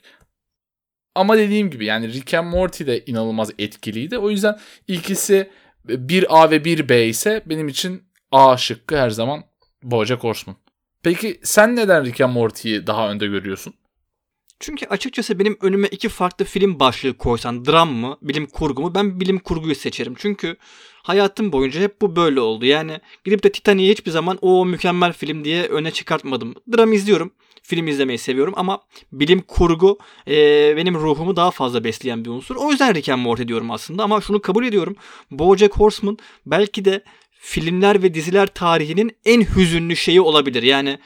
Ama 1.15 1.37
dediğim 1.37 1.69
gibi 1.69 1.85
yani 1.85 2.13
Rick 2.13 2.33
and 2.33 2.47
Morty 2.47 2.85
de 2.85 3.05
inanılmaz 3.05 3.51
etkiliydi. 3.59 4.17
O 4.17 4.29
yüzden 4.29 4.59
ikisi 4.87 5.49
1A 5.87 6.51
ve 6.51 6.57
1B 6.57 7.03
ise 7.05 7.41
benim 7.45 7.67
için 7.67 8.03
A 8.31 8.57
şıkkı 8.57 8.97
her 8.97 9.09
zaman 9.09 9.43
Bojack 9.83 10.23
Horseman. 10.23 10.57
Peki 11.03 11.39
sen 11.43 11.75
neden 11.75 12.05
Rick 12.05 12.21
and 12.21 12.33
Morty'yi 12.33 12.87
daha 12.87 13.11
önde 13.11 13.27
görüyorsun? 13.27 13.73
Çünkü 14.59 14.85
açıkçası 14.85 15.39
benim 15.39 15.57
önüme 15.61 15.87
iki 15.87 16.09
farklı 16.09 16.45
film 16.45 16.79
başlığı 16.79 17.17
koysan 17.17 17.65
dram 17.65 17.93
mı, 17.93 18.17
bilim 18.21 18.45
kurgu 18.45 18.81
mu 18.81 18.95
ben 18.95 19.19
bilim 19.19 19.39
kurguyu 19.39 19.75
seçerim. 19.75 20.15
Çünkü 20.17 20.57
hayatım 21.03 21.51
boyunca 21.51 21.81
hep 21.81 22.01
bu 22.01 22.15
böyle 22.15 22.39
oldu. 22.39 22.65
Yani 22.65 22.99
gidip 23.23 23.43
de 23.43 23.51
Titanic'i 23.51 23.91
hiçbir 23.91 24.11
zaman 24.11 24.37
o 24.41 24.65
mükemmel 24.65 25.13
film 25.13 25.43
diye 25.43 25.63
öne 25.63 25.91
çıkartmadım. 25.91 26.55
Dram 26.77 26.93
izliyorum. 26.93 27.31
Film 27.63 27.87
izlemeyi 27.87 28.17
seviyorum 28.17 28.53
ama 28.57 28.81
bilim 29.11 29.41
kurgu 29.41 29.97
e, 30.27 30.33
benim 30.77 30.95
ruhumu 30.95 31.35
daha 31.35 31.51
fazla 31.51 31.83
besleyen 31.83 32.25
bir 32.25 32.29
unsur. 32.29 32.55
O 32.55 32.71
yüzden 32.71 32.95
Rick 32.95 33.09
and 33.09 33.21
Morty 33.21 33.43
diyorum 33.47 33.71
aslında 33.71 34.03
ama 34.03 34.21
şunu 34.21 34.41
kabul 34.41 34.65
ediyorum. 34.65 34.95
BoJack 35.31 35.77
Horseman 35.77 36.17
belki 36.45 36.85
de 36.85 37.03
filmler 37.31 38.03
ve 38.03 38.13
diziler 38.13 38.47
tarihinin 38.47 39.17
en 39.25 39.41
hüzünlü 39.41 39.95
şeyi 39.95 40.21
olabilir. 40.21 40.63
Yani 40.63 40.99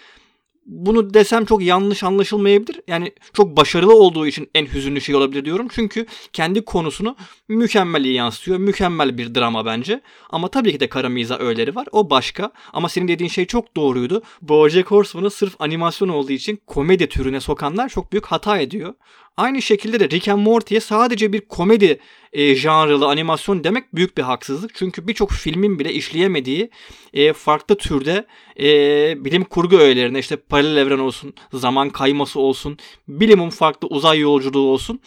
bunu 0.68 1.14
desem 1.14 1.46
çok 1.46 1.64
yanlış 1.64 2.04
anlaşılmayabilir. 2.04 2.82
Yani 2.88 3.12
çok 3.34 3.58
başarılı 3.58 3.96
olduğu 3.96 4.28
için 4.28 4.50
en 4.56 4.66
hüzünlü 4.66 5.02
şey 5.02 5.16
olabilir 5.16 5.46
diyorum. 5.46 5.68
Çünkü 5.72 6.06
kendi 6.34 6.66
konusunu 6.66 7.16
mükemmel 7.48 8.04
iyi 8.04 8.14
yansıtıyor. 8.14 8.58
Mükemmel 8.58 9.18
bir 9.18 9.36
drama 9.36 9.66
bence. 9.66 10.02
Ama 10.30 10.48
tabii 10.48 10.72
ki 10.72 10.80
de 10.80 10.90
kara 10.90 11.10
mizah 11.10 11.40
öğeleri 11.40 11.76
var. 11.76 11.88
O 11.92 12.10
başka. 12.10 12.52
Ama 12.74 12.90
senin 12.90 13.08
dediğin 13.08 13.30
şey 13.30 13.46
çok 13.46 13.76
doğruydu. 13.76 14.22
BoJack 14.42 14.92
Horseman'ı 14.92 15.30
sırf 15.30 15.56
animasyon 15.60 16.10
olduğu 16.10 16.32
için 16.32 16.62
komedi 16.68 17.10
türüne 17.10 17.40
sokanlar 17.40 17.90
çok 17.90 18.12
büyük 18.12 18.26
hata 18.26 18.58
ediyor. 18.58 18.94
Aynı 19.38 19.62
şekilde 19.62 20.00
de 20.00 20.10
Rick 20.10 20.28
and 20.28 20.42
Morty'ye 20.42 20.80
sadece 20.80 21.34
bir 21.34 21.42
komedi 21.42 22.00
e, 22.34 22.56
janrılı 22.56 23.08
animasyon 23.08 23.64
demek 23.64 23.96
büyük 23.96 24.18
bir 24.18 24.24
haksızlık. 24.24 24.76
Çünkü 24.76 25.08
birçok 25.08 25.32
filmin 25.32 25.80
bile 25.80 25.94
işleyemediği 25.94 26.70
e, 27.14 27.34
farklı 27.34 27.78
türde 27.78 28.26
e, 28.60 29.26
bilim 29.26 29.44
kurgu 29.44 29.78
öğelerine 29.78 30.20
işte 30.20 30.36
paralel 30.36 30.78
evren 30.78 31.00
olsun, 31.00 31.34
zaman 31.54 31.90
kayması 31.90 32.40
olsun, 32.40 32.78
bilimin 33.08 33.50
farklı 33.50 33.88
uzay 33.88 34.20
yolculuğu 34.20 34.70
olsun 34.72 35.00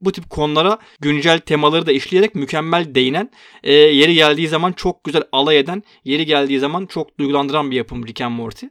bu 0.00 0.12
tip 0.12 0.30
konulara 0.30 0.78
güncel 1.00 1.38
temaları 1.38 1.86
da 1.86 1.92
işleyerek 1.92 2.34
mükemmel 2.34 2.94
değinen, 2.94 3.30
e, 3.62 3.72
yeri 3.72 4.14
geldiği 4.14 4.48
zaman 4.48 4.72
çok 4.72 5.04
güzel 5.04 5.22
alay 5.32 5.58
eden, 5.58 5.82
yeri 6.04 6.26
geldiği 6.26 6.58
zaman 6.58 6.86
çok 6.86 7.18
duygulandıran 7.18 7.70
bir 7.70 7.76
yapım 7.76 8.06
Rick 8.06 8.20
and 8.20 8.34
Morty. 8.34 8.66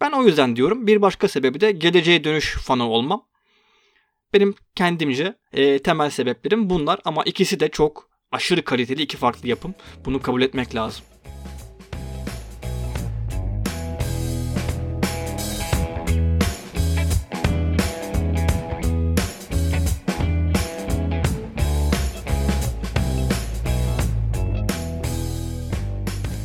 Ben 0.00 0.10
o 0.10 0.24
yüzden 0.24 0.56
diyorum. 0.56 0.86
Bir 0.86 1.02
başka 1.02 1.28
sebebi 1.28 1.60
de 1.60 1.72
geleceğe 1.72 2.24
dönüş 2.24 2.54
fanı 2.54 2.88
olmam. 2.90 3.26
Benim 4.34 4.54
kendimce 4.74 5.34
e, 5.52 5.78
temel 5.78 6.10
sebeplerim 6.10 6.70
bunlar 6.70 7.00
ama 7.04 7.22
ikisi 7.24 7.60
de 7.60 7.68
çok 7.68 8.08
aşırı 8.32 8.64
kaliteli 8.64 9.02
iki 9.02 9.16
farklı 9.16 9.48
yapım. 9.48 9.74
Bunu 10.04 10.22
kabul 10.22 10.42
etmek 10.42 10.74
lazım. 10.74 11.04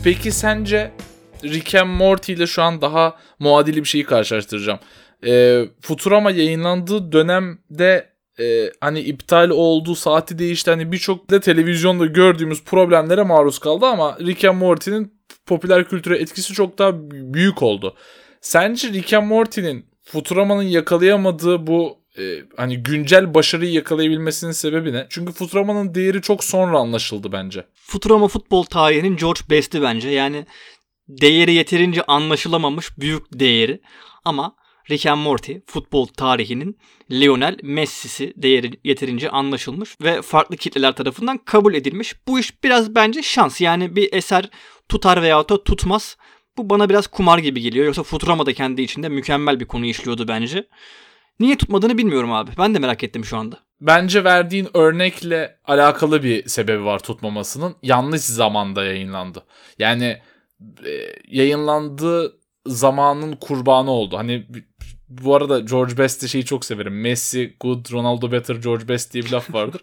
Peki 0.03 0.31
sence 0.31 0.91
Rick 1.43 1.75
and 1.75 1.89
Morty 1.89 2.34
ile 2.34 2.48
şu 2.48 2.62
an 2.62 2.81
daha 2.81 3.15
muadili 3.39 3.84
bir 3.84 3.88
şeyi 3.88 4.03
karşılaştıracağım. 4.03 4.79
Ee, 5.25 5.65
Futurama 5.81 6.31
yayınlandığı 6.31 7.11
dönemde 7.11 8.09
e, 8.39 8.71
hani 8.81 8.99
iptal 8.99 9.49
oldu, 9.49 9.95
saati 9.95 10.39
değişti. 10.39 10.71
Hani 10.71 10.91
birçok 10.91 11.29
da 11.29 11.39
televizyonda 11.39 12.05
gördüğümüz 12.05 12.63
problemlere 12.63 13.23
maruz 13.23 13.59
kaldı 13.59 13.85
ama 13.85 14.17
Rick 14.19 14.45
and 14.45 14.57
Morty'nin 14.57 15.13
popüler 15.45 15.89
kültüre 15.89 16.17
etkisi 16.17 16.53
çok 16.53 16.77
daha 16.77 16.91
büyük 17.11 17.63
oldu. 17.63 17.95
Sence 18.41 18.88
Rick 18.88 19.13
and 19.13 19.27
Morty'nin 19.27 19.85
Futurama'nın 20.03 20.63
yakalayamadığı 20.63 21.67
bu 21.67 21.97
e, 22.17 22.43
hani 22.57 22.77
güncel 22.77 23.33
başarıyı 23.33 23.71
yakalayabilmesinin 23.71 24.51
sebebi 24.51 24.93
ne? 24.93 25.07
Çünkü 25.09 25.33
Futurama'nın 25.33 25.95
değeri 25.95 26.21
çok 26.21 26.43
sonra 26.43 26.77
anlaşıldı 26.79 27.31
bence. 27.31 27.65
Futurama 27.73 28.27
futbol 28.27 28.63
tarihinin 28.63 29.17
George 29.17 29.41
Best'i 29.49 29.81
bence. 29.81 30.09
Yani 30.09 30.45
değeri 31.07 31.53
yeterince 31.53 32.03
anlaşılamamış 32.03 32.99
büyük 32.99 33.23
değeri. 33.39 33.81
Ama 34.25 34.55
Rick 34.89 35.05
and 35.05 35.22
Morty 35.22 35.53
futbol 35.65 36.05
tarihinin 36.05 36.77
Lionel 37.12 37.58
Messi'si 37.63 38.34
değeri 38.36 38.72
yeterince 38.84 39.29
anlaşılmış 39.29 40.01
ve 40.01 40.22
farklı 40.22 40.58
kitleler 40.58 40.96
tarafından 40.96 41.38
kabul 41.38 41.74
edilmiş. 41.74 42.15
Bu 42.27 42.39
iş 42.39 42.63
biraz 42.63 42.96
bence 42.96 43.24
şans. 43.24 43.62
Yani 43.62 43.96
bir 43.96 44.13
eser 44.13 44.50
tutar 44.89 45.22
veya 45.22 45.50
da 45.50 45.63
tutmaz. 45.63 46.17
Bu 46.58 46.69
bana 46.69 46.89
biraz 46.89 47.08
kumar 47.08 47.38
gibi 47.38 47.62
geliyor. 47.62 47.86
Yoksa 47.86 48.03
Futurama 48.03 48.46
da 48.46 48.53
kendi 48.53 48.81
içinde 48.81 49.10
mükemmel 49.10 49.60
bir 49.60 49.65
konu 49.65 49.86
işliyordu 49.86 50.27
bence. 50.27 50.67
Niye 51.39 51.58
tutmadığını 51.58 51.98
bilmiyorum 51.98 52.31
abi. 52.31 52.51
Ben 52.58 52.75
de 52.75 52.79
merak 52.79 53.03
ettim 53.03 53.25
şu 53.25 53.38
anda. 53.38 53.60
Bence 53.81 54.24
verdiğin 54.24 54.69
örnekle 54.74 55.58
alakalı 55.65 56.24
bir 56.24 56.48
sebebi 56.50 56.86
var 56.86 57.00
tutmamasının. 57.00 57.75
Yanlış 57.84 58.22
zamanda 58.22 58.86
yayınlandı. 58.86 59.43
Yani 59.79 60.17
e, 60.86 60.91
yayınlandığı 61.27 62.38
zamanın 62.66 63.36
kurbanı 63.36 63.92
oldu. 63.92 64.18
Hani 64.18 64.48
bu 65.10 65.36
arada 65.36 65.60
George 65.60 65.98
Best'te 65.98 66.28
şeyi 66.28 66.46
çok 66.46 66.66
severim. 66.66 67.01
Messi 67.01 67.56
good, 67.60 67.92
Ronaldo 67.92 68.32
better, 68.32 68.56
George 68.56 68.88
Best 68.88 69.13
diye 69.13 69.24
bir 69.24 69.32
laf 69.32 69.54
vardır. 69.54 69.82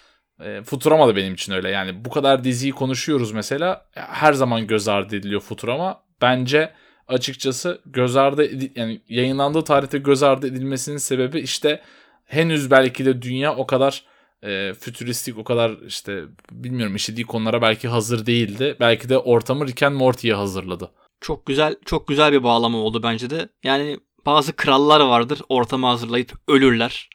e, 0.40 0.62
Futurama 0.62 1.08
da 1.08 1.16
benim 1.16 1.34
için 1.34 1.52
öyle. 1.52 1.70
Yani 1.70 2.04
bu 2.04 2.10
kadar 2.10 2.44
diziyi 2.44 2.72
konuşuyoruz 2.72 3.32
mesela. 3.32 3.86
Her 3.94 4.32
zaman 4.32 4.66
göz 4.66 4.88
ardı 4.88 5.16
ediliyor 5.16 5.40
Futurama. 5.40 6.02
Bence 6.22 6.72
açıkçası 7.08 7.80
göz 7.86 8.16
ardı 8.16 8.50
yani 8.76 9.00
yayınlandığı 9.08 9.64
tarihte 9.64 9.98
göz 9.98 10.22
ardı 10.22 10.46
edilmesinin 10.46 10.96
sebebi 10.96 11.40
işte 11.40 11.82
henüz 12.24 12.70
belki 12.70 13.04
de 13.04 13.22
dünya 13.22 13.56
o 13.56 13.66
kadar 13.66 14.04
e, 14.42 14.74
fütüristik 14.74 15.38
o 15.38 15.44
kadar 15.44 15.72
işte 15.86 16.24
bilmiyorum 16.52 16.96
işlediği 16.96 17.26
konulara 17.26 17.62
belki 17.62 17.88
hazır 17.88 18.26
değildi. 18.26 18.76
Belki 18.80 19.08
de 19.08 19.18
ortamı 19.18 19.66
Rick 19.66 19.82
and 19.82 19.96
Morty'ye 19.96 20.34
hazırladı. 20.34 20.90
Çok 21.20 21.46
güzel 21.46 21.76
çok 21.84 22.08
güzel 22.08 22.32
bir 22.32 22.42
bağlama 22.42 22.78
oldu 22.78 23.02
bence 23.02 23.30
de. 23.30 23.48
Yani 23.62 23.98
bazı 24.26 24.56
krallar 24.56 25.00
vardır 25.00 25.40
ortamı 25.48 25.86
hazırlayıp 25.86 26.32
ölürler. 26.48 27.10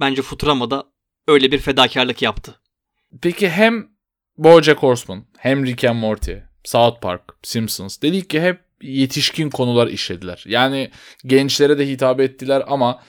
Bence 0.00 0.22
Futurama'da 0.22 0.84
öyle 1.28 1.52
bir 1.52 1.58
fedakarlık 1.58 2.22
yaptı. 2.22 2.60
Peki 3.22 3.48
hem 3.48 3.88
BoJack 4.38 4.82
Horseman 4.82 5.24
hem 5.38 5.66
Rick 5.66 5.84
and 5.84 5.98
Morty, 5.98 6.32
South 6.64 7.00
Park, 7.00 7.22
Simpsons 7.42 8.02
dedik 8.02 8.30
ki 8.30 8.40
hep 8.40 8.60
yetişkin 8.82 9.50
konular 9.50 9.86
işlediler. 9.86 10.44
Yani 10.46 10.90
gençlere 11.24 11.78
de 11.78 11.88
hitap 11.88 12.20
ettiler 12.20 12.62
ama 12.66 13.02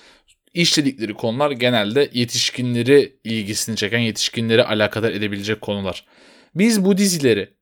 işledikleri 0.54 1.14
konular 1.14 1.52
genelde 1.52 2.10
yetişkinleri 2.14 3.20
ilgisini 3.24 3.76
çeken, 3.76 4.00
yetişkinleri 4.00 4.64
alakadar 4.64 5.12
edebilecek 5.12 5.62
konular. 5.62 6.06
Biz 6.56 6.86
bu 6.86 6.98
dizileri 6.98 7.57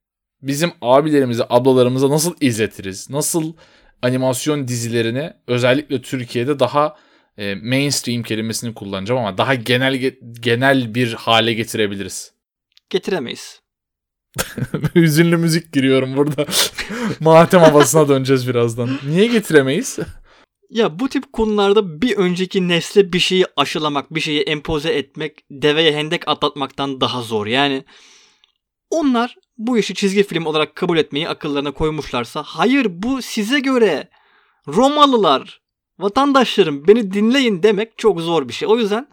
bizim 0.47 0.71
abilerimize, 0.81 1.43
ablalarımıza 1.49 2.09
nasıl 2.09 2.33
izletiriz? 2.41 3.09
Nasıl 3.09 3.53
animasyon 4.01 4.67
dizilerini 4.67 5.33
özellikle 5.47 6.01
Türkiye'de 6.01 6.59
daha 6.59 6.95
e, 7.37 7.55
mainstream 7.55 8.23
kelimesini 8.23 8.73
kullanacağım 8.73 9.19
ama 9.19 9.37
daha 9.37 9.55
genel 9.55 10.11
genel 10.39 10.95
bir 10.95 11.13
hale 11.13 11.53
getirebiliriz. 11.53 12.33
Getiremeyiz. 12.89 13.61
Hüzünlü 14.95 15.37
müzik 15.37 15.73
giriyorum 15.73 16.17
burada. 16.17 16.45
Matem 17.19 17.61
havasına 17.61 18.07
döneceğiz 18.09 18.47
birazdan. 18.47 18.89
Niye 19.07 19.27
getiremeyiz? 19.27 19.99
Ya 20.69 20.99
bu 20.99 21.09
tip 21.09 21.33
konularda 21.33 22.01
bir 22.01 22.17
önceki 22.17 22.67
nesle 22.67 23.13
bir 23.13 23.19
şeyi 23.19 23.45
aşılamak, 23.55 24.15
bir 24.15 24.19
şeyi 24.19 24.41
empoze 24.41 24.89
etmek, 24.89 25.45
deveye 25.51 25.93
hendek 25.93 26.27
atlatmaktan 26.27 27.01
daha 27.01 27.21
zor. 27.21 27.47
Yani 27.47 27.85
onlar 28.89 29.35
bu 29.57 29.77
işi 29.77 29.93
çizgi 29.93 30.23
film 30.23 30.45
olarak 30.45 30.75
kabul 30.75 30.97
etmeyi 30.97 31.29
akıllarına 31.29 31.71
koymuşlarsa 31.71 32.43
hayır 32.43 32.87
bu 32.89 33.21
size 33.21 33.59
göre 33.59 34.09
Romalılar, 34.67 35.61
vatandaşlarım 35.99 36.87
beni 36.87 37.13
dinleyin 37.13 37.63
demek 37.63 37.97
çok 37.97 38.21
zor 38.21 38.47
bir 38.47 38.53
şey. 38.53 38.67
O 38.67 38.77
yüzden 38.77 39.07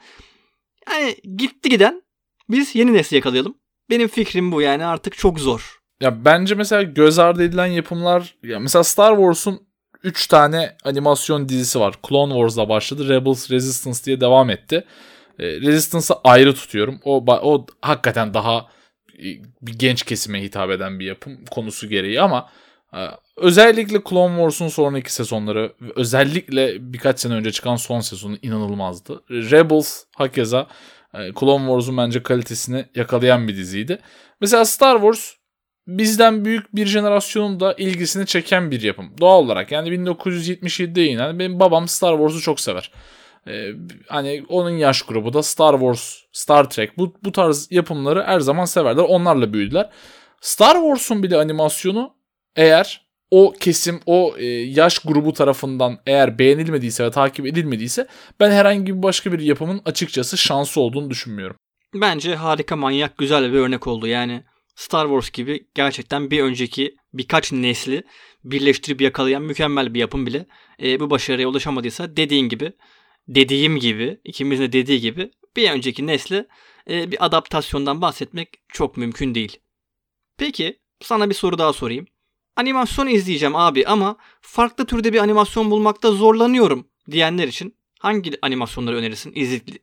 yani 0.91 1.17
gitti 1.37 1.69
giden 1.69 2.03
biz 2.49 2.75
yeni 2.75 2.93
nesli 2.93 3.17
yakalayalım. 3.17 3.55
Benim 3.91 4.09
fikrim 4.09 4.53
bu 4.53 4.63
yani 4.63 4.85
artık 4.85 5.17
çok 5.17 5.41
zor. 5.41 5.79
Ya 6.01 6.25
bence 6.25 6.55
mesela 6.55 6.83
göz 6.83 7.19
ardı 7.19 7.45
edilen 7.45 7.67
yapımlar 7.67 8.35
ya 8.43 8.61
mesela 8.61 8.85
Star 8.85 9.17
Wars'un 9.17 9.61
3 10.03 10.27
tane 10.27 10.77
animasyon 10.85 11.49
dizisi 11.49 11.81
var. 11.81 11.95
Clone 12.09 12.33
Wars'la 12.33 12.69
başladı. 12.69 13.09
Rebels 13.09 13.51
Resistance 13.51 13.99
diye 14.05 14.21
devam 14.21 14.51
etti. 14.51 14.85
E, 15.39 15.47
Resistance'ı 15.47 16.17
ayrı 16.25 16.55
tutuyorum. 16.55 17.01
O 17.05 17.25
o 17.27 17.67
hakikaten 17.83 18.35
daha 18.35 18.69
bir 19.63 19.79
genç 19.79 20.03
kesime 20.03 20.43
hitap 20.43 20.71
eden 20.71 21.01
bir 21.01 21.07
yapım 21.07 21.45
konusu 21.45 21.89
gereği 21.89 22.21
ama 22.21 22.49
e, 22.95 23.01
özellikle 23.37 24.01
Clone 24.09 24.35
Wars'un 24.37 24.69
sonraki 24.69 25.15
sezonları 25.15 25.73
özellikle 25.97 26.93
birkaç 26.93 27.21
sene 27.21 27.35
önce 27.35 27.53
çıkan 27.53 27.77
son 27.77 28.01
sezonu 28.01 28.37
inanılmazdı. 28.43 29.23
Rebels 29.31 30.05
hakeza 30.17 30.67
e, 31.15 31.19
Clone 31.41 31.67
Wars'un 31.67 31.97
bence 31.97 32.23
kalitesini 32.23 32.85
yakalayan 32.95 33.49
bir 33.49 33.57
diziydi. 33.57 33.99
Mesela 34.41 34.65
Star 34.65 34.95
Wars 34.95 35.33
bizden 35.87 36.45
büyük 36.45 36.77
bir 36.77 36.87
jenerasyonun 36.87 37.61
da 37.61 37.75
ilgisini 37.75 38.27
çeken 38.27 38.71
bir 38.71 38.83
yapım. 38.83 39.15
Doğal 39.21 39.39
olarak 39.39 39.73
yani 39.73 39.89
1977'de 39.89 41.01
yayınlanan 41.01 41.39
benim 41.39 41.61
babam 41.61 41.89
Star 41.89 42.17
Wars'u 42.17 42.41
çok 42.41 42.61
sever. 42.61 42.91
Ee, 43.49 43.69
hani 44.09 44.45
onun 44.49 44.71
yaş 44.71 45.03
grubu 45.03 45.33
da 45.33 45.43
Star 45.43 45.73
Wars, 45.73 46.17
Star 46.33 46.71
Trek 46.71 46.99
bu, 46.99 47.15
bu 47.25 47.33
tarz 47.33 47.69
yapımları 47.71 48.23
her 48.23 48.41
zaman 48.41 48.65
severler. 48.65 49.03
Onlarla 49.03 49.53
büyüdüler. 49.53 49.91
Star 50.41 50.75
Wars'un 50.75 51.23
bile 51.23 51.37
animasyonu 51.37 52.15
eğer 52.57 53.07
o 53.31 53.55
kesim, 53.61 54.01
o 54.07 54.35
e, 54.39 54.45
yaş 54.47 54.99
grubu 54.99 55.33
tarafından 55.33 55.99
eğer 56.07 56.39
beğenilmediyse 56.39 57.05
ve 57.05 57.11
takip 57.11 57.47
edilmediyse 57.47 58.07
ben 58.41 58.51
herhangi 58.51 58.97
bir 58.97 59.03
başka 59.03 59.33
bir 59.33 59.39
yapımın 59.39 59.83
açıkçası 59.85 60.39
şansı 60.39 60.81
olduğunu 60.81 61.11
düşünmüyorum. 61.11 61.57
Bence 61.95 62.35
harika 62.35 62.77
manyak 62.77 63.19
güzel 63.19 63.53
bir 63.53 63.59
örnek 63.59 63.87
oldu. 63.87 64.07
Yani 64.07 64.45
Star 64.75 65.07
Wars 65.07 65.31
gibi 65.31 65.67
gerçekten 65.75 66.31
bir 66.31 66.43
önceki 66.43 66.97
birkaç 67.15 67.53
nesli 67.53 68.03
birleştirip 68.45 69.01
yakalayan 69.01 69.43
mükemmel 69.43 69.95
bir 69.95 70.01
yapım 70.01 70.27
bile 70.27 70.47
e, 70.83 71.01
bu 71.01 71.11
başarıya 71.11 71.49
ulaşamadıysa 71.49 72.17
dediğin 72.17 72.49
gibi 72.49 72.73
dediğim 73.29 73.77
gibi 73.77 74.21
ikimizin 74.25 74.65
de 74.65 74.73
dediği 74.73 75.01
gibi 75.01 75.31
bir 75.57 75.71
önceki 75.71 76.07
nesle 76.07 76.47
e, 76.91 77.11
bir 77.11 77.27
adaptasyondan 77.27 78.01
bahsetmek 78.03 78.49
çok 78.69 78.97
mümkün 78.97 79.35
değil. 79.35 79.61
Peki 80.37 80.79
sana 81.01 81.31
bir 81.31 81.35
soru 81.35 81.59
daha 81.59 81.73
sorayım. 81.73 82.07
Animasyon 82.57 83.07
izleyeceğim 83.07 83.57
abi 83.57 83.87
ama 83.87 84.17
farklı 84.41 84.87
türde 84.87 85.13
bir 85.13 85.19
animasyon 85.19 85.71
bulmakta 85.71 86.13
zorlanıyorum 86.13 86.89
diyenler 87.11 87.49
için 87.49 87.77
hangi 87.99 88.33
animasyonları 88.43 88.97
önerirsin 88.97 89.33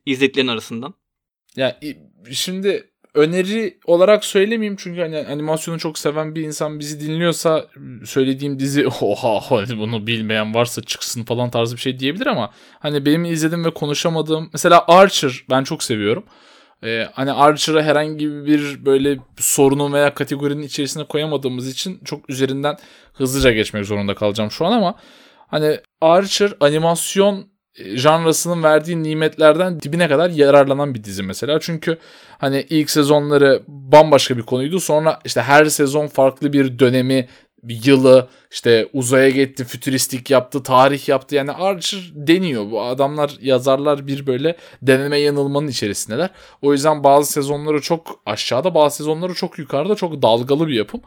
izlediklerin 0.06 0.48
arasından? 0.48 0.94
Ya 1.56 1.80
şimdi 2.32 2.90
öneri 3.14 3.78
olarak 3.84 4.24
söylemeyeyim 4.24 4.76
çünkü 4.76 5.00
hani 5.00 5.18
animasyonu 5.18 5.78
çok 5.78 5.98
seven 5.98 6.34
bir 6.34 6.42
insan 6.42 6.78
bizi 6.80 7.00
dinliyorsa 7.00 7.66
söylediğim 8.04 8.60
dizi 8.60 8.86
oha 9.00 9.66
bunu 9.78 10.06
bilmeyen 10.06 10.54
varsa 10.54 10.82
çıksın 10.82 11.24
falan 11.24 11.50
tarzı 11.50 11.76
bir 11.76 11.80
şey 11.80 11.98
diyebilir 11.98 12.26
ama 12.26 12.50
hani 12.78 13.06
benim 13.06 13.24
izlediğim 13.24 13.64
ve 13.64 13.70
konuşamadığım 13.70 14.50
mesela 14.52 14.84
Archer 14.88 15.44
ben 15.50 15.64
çok 15.64 15.82
seviyorum. 15.82 16.24
Ee, 16.84 17.06
hani 17.12 17.32
Archer'ı 17.32 17.82
herhangi 17.82 18.30
bir 18.46 18.86
böyle 18.86 19.18
sorunun 19.38 19.92
veya 19.92 20.14
kategorinin 20.14 20.62
içerisine 20.62 21.04
koyamadığımız 21.04 21.68
için 21.68 22.00
çok 22.04 22.30
üzerinden 22.30 22.76
hızlıca 23.12 23.52
geçmek 23.52 23.84
zorunda 23.84 24.14
kalacağım 24.14 24.50
şu 24.50 24.66
an 24.66 24.72
ama 24.72 24.94
hani 25.48 25.80
Archer 26.00 26.52
animasyon 26.60 27.46
janrasının 27.74 28.62
verdiği 28.62 29.02
nimetlerden 29.02 29.80
dibine 29.80 30.08
kadar 30.08 30.30
yararlanan 30.30 30.94
bir 30.94 31.04
dizi 31.04 31.22
mesela. 31.22 31.60
Çünkü 31.60 31.98
hani 32.38 32.66
ilk 32.70 32.90
sezonları 32.90 33.62
bambaşka 33.68 34.36
bir 34.36 34.42
konuydu. 34.42 34.80
Sonra 34.80 35.18
işte 35.24 35.42
her 35.42 35.64
sezon 35.64 36.06
farklı 36.06 36.52
bir 36.52 36.78
dönemi, 36.78 37.28
bir 37.62 37.84
yılı 37.84 38.28
işte 38.50 38.88
uzaya 38.92 39.30
gitti, 39.30 39.64
fütüristik 39.64 40.30
yaptı, 40.30 40.62
tarih 40.62 41.08
yaptı. 41.08 41.34
Yani 41.34 41.52
Archer 41.52 42.10
deniyor. 42.14 42.70
Bu 42.70 42.82
adamlar 42.82 43.36
yazarlar 43.40 44.06
bir 44.06 44.26
böyle 44.26 44.56
deneme 44.82 45.18
yanılmanın 45.18 45.68
içerisindeler. 45.68 46.30
O 46.62 46.72
yüzden 46.72 47.04
bazı 47.04 47.32
sezonları 47.32 47.80
çok 47.80 48.20
aşağıda, 48.26 48.74
bazı 48.74 48.96
sezonları 48.96 49.34
çok 49.34 49.58
yukarıda, 49.58 49.94
çok 49.94 50.22
dalgalı 50.22 50.68
bir 50.68 50.74
yapım. 50.74 51.00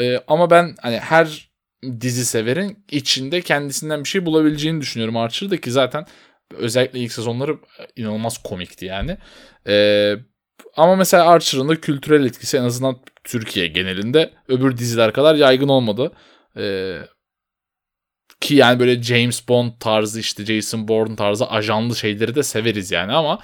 Ee, 0.00 0.20
ama 0.28 0.50
ben 0.50 0.74
hani 0.82 0.98
her 0.98 1.53
dizi 2.00 2.24
severin 2.24 2.84
içinde 2.90 3.40
kendisinden 3.42 4.04
bir 4.04 4.08
şey 4.08 4.26
bulabileceğini 4.26 4.80
düşünüyorum 4.80 5.16
Archer'da 5.16 5.60
ki 5.60 5.70
zaten 5.70 6.06
özellikle 6.56 6.98
ilk 6.98 7.12
sezonları 7.12 7.58
inanılmaz 7.96 8.42
komikti 8.42 8.84
yani. 8.84 9.18
Ee, 9.66 10.16
ama 10.76 10.96
mesela 10.96 11.26
Archer'ın 11.28 11.68
da 11.68 11.80
kültürel 11.80 12.24
etkisi 12.24 12.56
en 12.56 12.62
azından 12.62 12.96
Türkiye 13.24 13.66
genelinde 13.66 14.30
öbür 14.48 14.76
diziler 14.76 15.12
kadar 15.12 15.34
yaygın 15.34 15.68
olmadı. 15.68 16.12
Ee, 16.56 16.98
ki 18.40 18.54
yani 18.54 18.80
böyle 18.80 19.02
James 19.02 19.48
Bond 19.48 19.72
tarzı 19.80 20.20
işte 20.20 20.44
Jason 20.44 20.88
Bourne 20.88 21.16
tarzı 21.16 21.46
ajanlı 21.46 21.96
şeyleri 21.96 22.34
de 22.34 22.42
severiz 22.42 22.90
yani 22.90 23.12
ama 23.12 23.38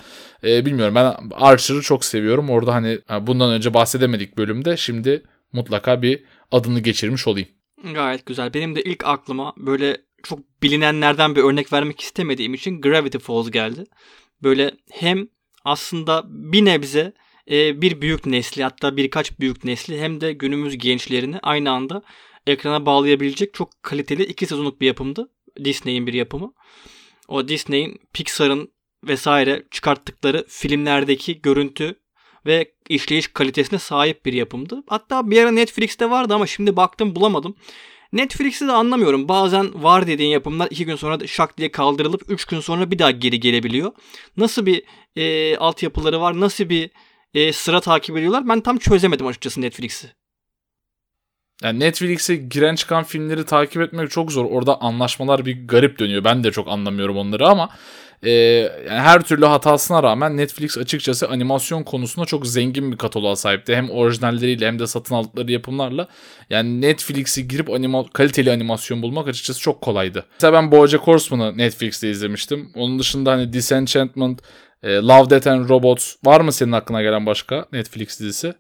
e, 0.45 0.67
bilmiyorum 0.67 0.95
ben 0.95 1.15
Archer'ı 1.33 1.83
çok 1.83 2.05
seviyorum. 2.05 2.51
Orada 2.51 2.75
hani 2.75 2.99
bundan 3.21 3.53
önce 3.53 3.75
bahsedemedik 3.75 4.39
bölümde 4.39 4.77
şimdi 4.77 5.23
mutlaka 5.53 6.03
bir 6.03 6.25
adını 6.53 6.81
geçirmiş 6.81 7.27
olayım. 7.27 7.49
Gayet 7.85 8.27
güzel. 8.27 8.55
Benim 8.55 8.77
de 8.77 8.83
ilk 8.83 9.05
aklıma 9.05 9.55
böyle 9.57 9.97
çok 10.23 10.63
bilinenlerden 10.63 11.37
bir 11.37 11.43
örnek 11.43 11.73
vermek 11.73 12.01
istemediğim 12.01 12.55
için 12.55 12.81
Gravity 12.81 13.19
Falls 13.19 13.51
geldi. 13.51 13.85
Böyle 14.43 14.71
hem 14.91 15.29
aslında 15.65 16.25
bir 16.27 16.65
nebze 16.65 17.13
e, 17.51 17.81
bir 17.83 18.01
büyük 18.01 18.27
nesli 18.27 18.63
hatta 18.63 18.97
birkaç 18.97 19.41
büyük 19.41 19.65
nesli 19.65 20.01
hem 20.01 20.21
de 20.21 20.33
günümüz 20.33 20.79
gençlerini 20.79 21.39
aynı 21.43 21.71
anda 21.71 22.03
ekrana 22.47 22.87
bağlayabilecek 22.87 23.55
çok 23.55 23.83
kaliteli 23.83 24.25
iki 24.25 24.47
sezonluk 24.47 24.81
bir 24.81 24.87
yapımdı. 24.87 25.31
Disney'in 25.65 26.07
bir 26.07 26.15
yapımı. 26.15 26.53
O 27.29 27.49
Disney'in 27.49 28.01
Pixar'ın 28.13 28.73
vesaire 29.05 29.65
çıkarttıkları 29.71 30.45
filmlerdeki 30.49 31.43
görüntü 31.43 32.01
ve 32.47 32.73
işleyiş 32.89 33.29
kalitesine 33.29 33.79
sahip 33.79 34.27
bir 34.27 34.33
yapımdı. 34.33 34.83
Hatta 34.87 35.31
bir 35.31 35.43
ara 35.43 35.51
Netflix'te 35.51 36.11
vardı 36.11 36.35
ama 36.35 36.47
şimdi 36.47 36.77
baktım 36.77 37.15
bulamadım. 37.17 37.55
Netflix'i 38.13 38.67
de 38.67 38.73
anlamıyorum. 38.73 39.29
Bazen 39.29 39.83
var 39.83 40.07
dediğin 40.07 40.31
yapımlar 40.31 40.69
iki 40.71 40.85
gün 40.85 40.97
sonra 40.97 41.27
şak 41.27 41.59
diye 41.59 41.71
kaldırılıp 41.71 42.23
üç 42.29 42.45
gün 42.45 42.61
sonra 42.61 42.91
bir 42.91 42.99
daha 42.99 43.11
geri 43.11 43.41
gelebiliyor. 43.41 43.93
Nasıl 44.37 44.67
bir 44.67 44.83
e, 45.17 45.57
altyapıları 45.57 46.21
var, 46.21 46.41
nasıl 46.41 46.69
bir 46.69 46.91
e, 47.35 47.53
sıra 47.53 47.81
takip 47.81 48.17
ediyorlar 48.17 48.49
ben 48.49 48.61
tam 48.61 48.79
çözemedim 48.79 49.27
açıkçası 49.27 49.61
Netflix'i. 49.61 50.13
Yani 51.63 51.81
Netflix'e 51.81 52.37
giren 52.37 52.75
çıkan 52.75 53.05
filmleri 53.05 53.45
takip 53.45 53.83
etmek 53.83 54.11
çok 54.11 54.33
zor. 54.33 54.45
Orada 54.45 54.81
anlaşmalar 54.81 55.47
bir 55.47 55.67
garip 55.67 55.99
dönüyor. 55.99 56.25
Ben 56.25 56.45
de 56.45 56.53
çok 56.53 56.69
anlamıyorum 56.69 57.17
onları 57.17 57.49
ama 57.49 57.71
e, 58.23 58.31
yani 58.31 59.01
her 59.01 59.23
türlü 59.23 59.47
hatasına 59.47 60.03
rağmen 60.03 60.37
Netflix 60.37 60.79
açıkçası 60.79 61.29
animasyon 61.29 61.83
konusunda 61.83 62.27
çok 62.27 62.47
zengin 62.47 62.93
bir 62.93 62.97
kataloğa 62.97 63.37
sahipti. 63.37 63.77
Hem 63.77 63.91
orijinalleriyle 63.91 64.67
hem 64.67 64.79
de 64.79 64.87
satın 64.87 65.15
aldıkları 65.15 65.53
yapımlarla. 65.53 66.09
Yani 66.51 66.81
Netflix'i 66.81 67.49
girip 67.49 67.71
anima 67.71 68.05
kaliteli 68.13 68.53
animasyon 68.53 69.03
bulmak 69.03 69.29
açıkçası 69.29 69.61
çok 69.61 69.81
kolaydı. 69.81 70.27
Mesela 70.33 70.53
ben 70.53 70.73
BoJack 70.73 71.07
Horseman'ı 71.07 71.59
Netflix'te 71.59 72.11
izlemiştim. 72.11 72.71
Onun 72.75 72.99
dışında 72.99 73.33
hani 73.33 73.53
Disenchantment, 73.53 74.43
e, 74.83 74.95
Love, 74.95 75.31
Death 75.31 75.47
and 75.47 75.69
Robots 75.69 76.15
var 76.25 76.41
mı 76.41 76.53
senin 76.53 76.73
aklına 76.73 77.03
gelen 77.03 77.27
başka 77.27 77.67
Netflix 77.73 78.21
dizisi? 78.21 78.55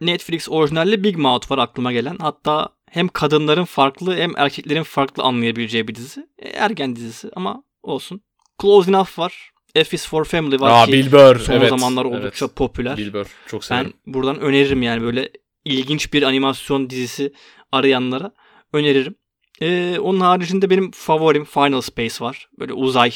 Netflix 0.00 0.48
orijinalli 0.48 1.04
Big 1.04 1.16
Mouth 1.16 1.50
var 1.50 1.58
aklıma 1.58 1.92
gelen. 1.92 2.16
Hatta 2.20 2.68
hem 2.90 3.08
kadınların 3.08 3.64
farklı 3.64 4.16
hem 4.16 4.36
erkeklerin 4.36 4.82
farklı 4.82 5.22
anlayabileceği 5.22 5.88
bir 5.88 5.94
dizi. 5.94 6.26
E, 6.38 6.48
ergen 6.48 6.96
dizisi 6.96 7.30
ama 7.36 7.62
olsun. 7.82 8.20
Close 8.62 8.90
Enough 8.90 9.18
var. 9.18 9.50
F 9.74 9.96
is 9.96 10.06
for 10.06 10.24
Family 10.24 10.60
var 10.60 10.82
Aa, 10.82 10.86
ki 10.86 10.92
Bill 10.92 11.12
Burr, 11.12 11.38
son 11.38 11.54
evet, 11.54 11.68
zamanlar 11.68 12.04
oldukça 12.04 12.44
evet. 12.44 12.56
popüler. 12.56 12.96
Bill 12.96 13.12
Burr 13.12 13.26
çok 13.46 13.64
severim. 13.64 13.92
Ben 14.06 14.14
buradan 14.14 14.40
öneririm 14.40 14.82
yani 14.82 15.02
böyle 15.02 15.30
ilginç 15.64 16.12
bir 16.12 16.22
animasyon 16.22 16.90
dizisi 16.90 17.32
arayanlara 17.72 18.32
öneririm. 18.72 19.14
Ee, 19.62 19.98
onun 19.98 20.20
haricinde 20.20 20.70
benim 20.70 20.90
favorim 20.90 21.44
Final 21.44 21.80
Space 21.80 22.14
var. 22.20 22.48
Böyle 22.58 22.72
uzay 22.72 23.12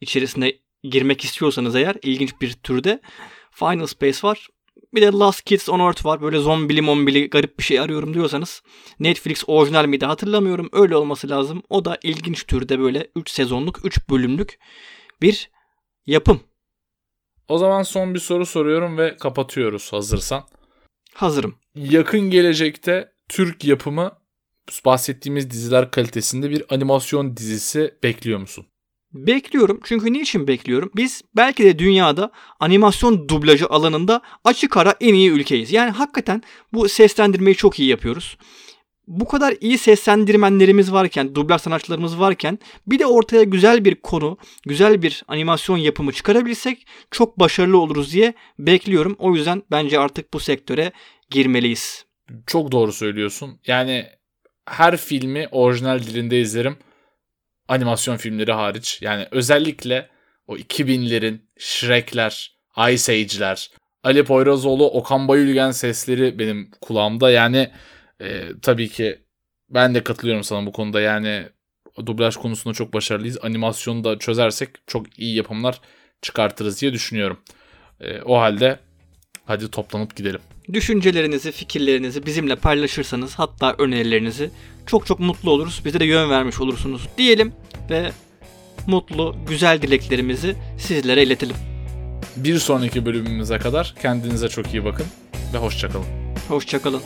içerisine 0.00 0.52
girmek 0.82 1.24
istiyorsanız 1.24 1.76
eğer 1.76 1.96
ilginç 2.02 2.40
bir 2.40 2.52
türde 2.52 3.00
Final 3.50 3.86
Space 3.86 4.18
var. 4.22 4.48
Bir 4.96 5.02
de 5.02 5.06
Last 5.06 5.44
Kids 5.44 5.68
on 5.68 5.80
Earth 5.80 6.04
var. 6.04 6.22
Böyle 6.22 6.38
zombili 6.38 6.82
mombili 6.82 7.30
garip 7.30 7.58
bir 7.58 7.64
şey 7.64 7.80
arıyorum 7.80 8.14
diyorsanız. 8.14 8.62
Netflix 9.00 9.44
orijinal 9.46 9.86
miydi 9.86 10.06
hatırlamıyorum. 10.06 10.68
Öyle 10.72 10.96
olması 10.96 11.28
lazım. 11.28 11.62
O 11.68 11.84
da 11.84 11.98
ilginç 12.02 12.46
türde 12.46 12.80
böyle 12.80 13.10
3 13.16 13.30
sezonluk 13.30 13.84
3 13.84 14.08
bölümlük 14.10 14.58
bir 15.22 15.50
yapım. 16.06 16.40
O 17.48 17.58
zaman 17.58 17.82
son 17.82 18.14
bir 18.14 18.18
soru 18.18 18.46
soruyorum 18.46 18.98
ve 18.98 19.16
kapatıyoruz 19.16 19.92
hazırsan. 19.92 20.44
Hazırım. 21.14 21.54
Yakın 21.74 22.20
gelecekte 22.20 23.12
Türk 23.28 23.64
yapımı 23.64 24.12
bahsettiğimiz 24.84 25.50
diziler 25.50 25.90
kalitesinde 25.90 26.50
bir 26.50 26.74
animasyon 26.74 27.36
dizisi 27.36 27.94
bekliyor 28.02 28.38
musun? 28.38 28.66
Bekliyorum. 29.12 29.80
Çünkü 29.84 30.12
niçin 30.12 30.46
bekliyorum? 30.46 30.90
Biz 30.96 31.22
belki 31.36 31.64
de 31.64 31.78
dünyada 31.78 32.30
animasyon 32.60 33.28
dublajı 33.28 33.68
alanında 33.68 34.20
açık 34.44 34.76
ara 34.76 34.94
en 35.00 35.14
iyi 35.14 35.30
ülkeyiz. 35.30 35.72
Yani 35.72 35.90
hakikaten 35.90 36.42
bu 36.72 36.88
seslendirmeyi 36.88 37.56
çok 37.56 37.78
iyi 37.78 37.88
yapıyoruz. 37.88 38.36
Bu 39.06 39.28
kadar 39.28 39.54
iyi 39.60 39.78
seslendirmenlerimiz 39.78 40.92
varken, 40.92 41.34
dublaj 41.34 41.60
sanatçılarımız 41.60 42.20
varken 42.20 42.58
bir 42.86 42.98
de 42.98 43.06
ortaya 43.06 43.42
güzel 43.42 43.84
bir 43.84 43.94
konu, 43.94 44.38
güzel 44.66 45.02
bir 45.02 45.22
animasyon 45.28 45.76
yapımı 45.76 46.12
çıkarabilsek 46.12 46.86
çok 47.10 47.40
başarılı 47.40 47.78
oluruz 47.78 48.12
diye 48.12 48.34
bekliyorum. 48.58 49.16
O 49.18 49.34
yüzden 49.34 49.62
bence 49.70 49.98
artık 49.98 50.32
bu 50.32 50.40
sektöre 50.40 50.92
girmeliyiz. 51.30 52.04
Çok 52.46 52.72
doğru 52.72 52.92
söylüyorsun. 52.92 53.60
Yani 53.66 54.06
her 54.66 54.96
filmi 54.96 55.48
orijinal 55.50 56.02
dilinde 56.02 56.40
izlerim 56.40 56.76
animasyon 57.68 58.16
filmleri 58.16 58.52
hariç. 58.52 58.98
Yani 59.02 59.26
özellikle 59.30 60.08
o 60.46 60.56
2000'lerin 60.56 61.38
Shrek'ler, 61.58 62.56
Ice 62.90 63.12
Age'ler, 63.12 63.70
Ali 64.04 64.24
Poyrazoğlu, 64.24 64.90
Okan 64.90 65.28
Bayülgen 65.28 65.70
sesleri 65.70 66.38
benim 66.38 66.70
kulağımda. 66.80 67.30
Yani 67.30 67.70
e, 68.20 68.42
tabii 68.62 68.88
ki 68.88 69.18
ben 69.70 69.94
de 69.94 70.04
katılıyorum 70.04 70.44
sana 70.44 70.66
bu 70.66 70.72
konuda. 70.72 71.00
Yani 71.00 71.48
dublaj 72.06 72.36
konusunda 72.36 72.74
çok 72.74 72.94
başarılıyız. 72.94 73.38
Animasyonu 73.42 74.04
da 74.04 74.18
çözersek 74.18 74.68
çok 74.86 75.18
iyi 75.18 75.36
yapımlar 75.36 75.80
çıkartırız 76.22 76.80
diye 76.80 76.92
düşünüyorum. 76.92 77.38
E, 78.00 78.22
o 78.22 78.38
halde 78.38 78.78
hadi 79.44 79.70
toplanıp 79.70 80.16
gidelim. 80.16 80.40
Düşüncelerinizi, 80.72 81.52
fikirlerinizi 81.52 82.26
bizimle 82.26 82.56
paylaşırsanız 82.56 83.34
hatta 83.34 83.74
önerilerinizi 83.78 84.50
çok 84.86 85.06
çok 85.06 85.20
mutlu 85.20 85.50
oluruz. 85.50 85.82
Bize 85.84 86.00
de 86.00 86.04
yön 86.04 86.30
vermiş 86.30 86.60
olursunuz 86.60 87.08
diyelim 87.18 87.52
ve 87.90 88.10
mutlu, 88.86 89.36
güzel 89.48 89.82
dileklerimizi 89.82 90.56
sizlere 90.78 91.22
iletelim. 91.22 91.56
Bir 92.36 92.58
sonraki 92.58 93.06
bölümümüze 93.06 93.58
kadar 93.58 93.94
kendinize 94.02 94.48
çok 94.48 94.74
iyi 94.74 94.84
bakın 94.84 95.06
ve 95.54 95.58
hoşçakalın. 95.58 96.06
Hoşçakalın. 96.48 97.02